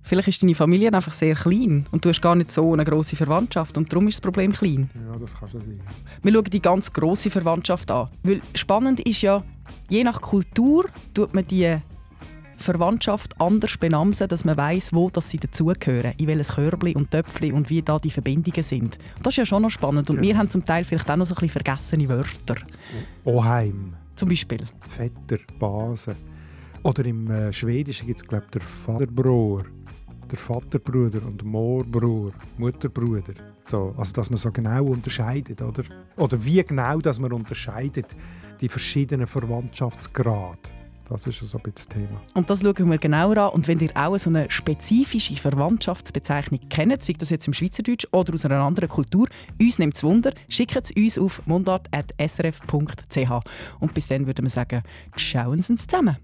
Vielleicht 0.02 0.28
ist 0.28 0.40
deine 0.40 0.54
Familie 0.54 0.92
einfach 0.92 1.12
sehr 1.12 1.34
klein 1.34 1.84
und 1.90 2.04
du 2.04 2.08
hast 2.08 2.22
gar 2.22 2.36
nicht 2.36 2.52
so 2.52 2.72
eine 2.72 2.84
große 2.84 3.16
Verwandtschaft 3.16 3.76
und 3.76 3.92
darum 3.92 4.06
ist 4.06 4.18
das 4.18 4.20
Problem 4.20 4.52
klein. 4.52 4.88
Ja, 4.94 5.18
das 5.18 5.34
kann 5.34 5.48
schon 5.48 5.62
sein. 5.62 5.80
Wir 6.22 6.32
schauen 6.32 6.44
die 6.44 6.62
ganz 6.62 6.92
große 6.92 7.28
Verwandtschaft 7.28 7.90
an. 7.90 8.08
Weil 8.22 8.40
spannend 8.54 9.00
ist 9.00 9.22
ja, 9.22 9.42
je 9.88 10.04
nach 10.04 10.20
Kultur 10.20 10.84
tut 11.12 11.34
man 11.34 11.44
die 11.48 11.76
Verwandtschaft 12.58 13.40
anders 13.40 13.76
benamsen, 13.76 14.28
dass 14.28 14.44
man 14.44 14.56
weiß, 14.56 14.92
wo 14.92 15.10
dass 15.10 15.30
sie 15.30 15.38
dazugehören, 15.38 16.12
in 16.16 16.26
welches 16.26 16.54
Körbli 16.54 16.94
und 16.94 17.10
Töpfli 17.10 17.52
und 17.52 17.70
wie 17.70 17.82
da 17.82 17.98
die 17.98 18.10
Verbindungen 18.10 18.62
sind. 18.62 18.98
Das 19.22 19.34
ist 19.34 19.38
ja 19.38 19.46
schon 19.46 19.62
noch 19.62 19.70
spannend. 19.70 20.10
Und 20.10 20.16
ja. 20.16 20.22
wir 20.22 20.38
haben 20.38 20.50
zum 20.50 20.64
Teil 20.64 20.84
vielleicht 20.84 21.10
auch 21.10 21.16
noch 21.16 21.26
so 21.26 21.34
ein 21.34 21.40
bisschen 21.40 21.62
vergessene 21.62 22.08
Wörter. 22.08 22.56
Oheim. 23.24 23.94
Zum 24.14 24.28
Beispiel. 24.28 24.64
Vetter, 24.80 25.42
Base. 25.58 26.16
Oder 26.82 27.04
im 27.04 27.30
äh, 27.30 27.52
Schwedischen 27.52 28.06
gibt 28.06 28.20
es, 28.20 28.26
glaube 28.26 28.44
ich, 28.46 28.50
der 28.52 28.60
Vaterbror, 28.62 29.64
der 30.30 30.38
Vaterbruder 30.38 31.26
und 31.26 31.44
Moorbruder, 31.44 32.36
Mutterbruder. 32.58 33.34
So, 33.66 33.94
also, 33.96 34.12
dass 34.12 34.30
man 34.30 34.38
so 34.38 34.52
genau 34.52 34.84
unterscheidet, 34.84 35.60
oder? 35.60 35.82
Oder 36.16 36.42
wie 36.44 36.62
genau, 36.62 37.00
dass 37.00 37.18
man 37.18 37.32
unterscheidet 37.32 38.14
die 38.60 38.68
verschiedenen 38.68 39.26
Verwandtschaftsgrade. 39.26 40.60
Das 41.08 41.26
ist 41.26 41.38
so 41.38 41.58
ein 41.58 41.62
bisschen 41.62 41.74
das 41.74 41.88
Thema. 41.88 42.20
Und 42.34 42.50
das 42.50 42.62
schauen 42.62 42.90
wir 42.90 42.98
genauer 42.98 43.36
an. 43.36 43.50
Und 43.50 43.68
wenn 43.68 43.78
ihr 43.78 43.90
auch 43.94 44.18
so 44.18 44.30
eine 44.30 44.50
spezifische 44.50 45.36
Verwandtschaftsbezeichnung 45.36 46.60
kennt, 46.68 47.02
sei 47.02 47.14
das 47.14 47.30
jetzt 47.30 47.46
im 47.46 47.52
Schweizerdeutsch 47.52 48.06
oder 48.10 48.34
aus 48.34 48.44
einer 48.44 48.60
anderen 48.60 48.88
Kultur, 48.88 49.28
uns 49.60 49.78
nimmt 49.78 49.94
es 49.94 50.02
Wunder, 50.02 50.32
schickt 50.48 50.76
es 50.76 50.90
uns 50.90 51.18
auf 51.18 51.42
mundart.srf.ch. 51.46 53.30
Und 53.80 53.94
bis 53.94 54.08
dann 54.08 54.26
würden 54.26 54.44
wir 54.44 54.50
sagen, 54.50 54.82
schauen 55.16 55.62
Sie 55.62 55.72
uns 55.72 55.86
zusammen. 55.86 56.16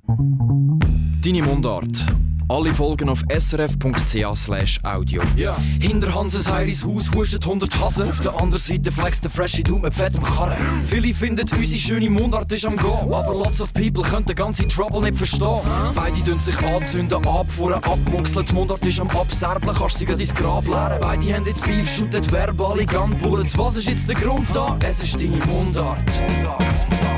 Deine 1.23 1.43
Mundart. 1.43 2.05
Alle 2.49 2.75
Folgen 2.75 3.09
auf 3.09 3.23
srf.ch 3.29 4.85
audio. 4.85 5.23
Ja. 5.37 5.57
Hinter 5.81 6.15
Hanses 6.15 6.51
Heiris 6.51 6.85
Haus 6.85 7.11
hustet 7.15 7.45
100 7.45 7.81
Hasen. 7.81 8.09
Auf 8.11 8.21
der 8.21 8.39
anderen 8.41 8.63
Seite 8.63 8.93
flext 8.93 9.25
der 9.25 9.31
Freshie 9.31 9.63
Du 9.63 9.79
mit 9.79 9.95
fettem 9.95 10.23
Karren. 10.23 10.57
Viele 10.85 11.15
finden 11.15 11.49
unsere 11.57 11.79
schöne 11.79 12.11
Mundart 12.11 12.51
ist 12.53 12.67
am 12.67 12.77
Go. 12.77 12.99
Aber 13.13 13.35
lots 13.35 13.61
of 13.61 13.73
people 13.73 14.03
können 14.03 14.27
den 14.27 14.37
ganzen 14.37 14.69
Trouble 14.69 15.03
nicht 15.03 15.17
verstehen. 15.17 15.61
Beide 15.95 16.25
tun 16.25 16.41
sich 16.41 16.59
anzünden, 16.59 17.27
abfuhren, 17.27 17.83
abmuxeln. 17.83 18.47
Die 18.47 18.53
Mundart 18.53 18.85
ist 18.85 19.01
am 19.01 19.11
Abserblen, 19.11 19.75
kannst 19.75 19.99
sie 19.99 20.07
dein 20.07 20.19
Grab 20.19 20.67
leeren. 20.67 21.01
Beide 21.01 21.35
haben 21.35 21.47
jetzt 21.47 21.65
Beef, 21.65 21.89
shootet 21.89 22.31
verbale 22.31 22.87
Gunbullets. 22.87 23.57
Was 23.57 23.77
ist 23.77 23.89
jetzt 23.89 24.09
der 24.09 24.17
Grund 24.17 24.49
da? 24.53 24.79
Es 24.87 25.03
ist 25.03 25.15
deine 25.15 25.37
Mundart. 25.47 25.99
Mundart. 26.21 27.12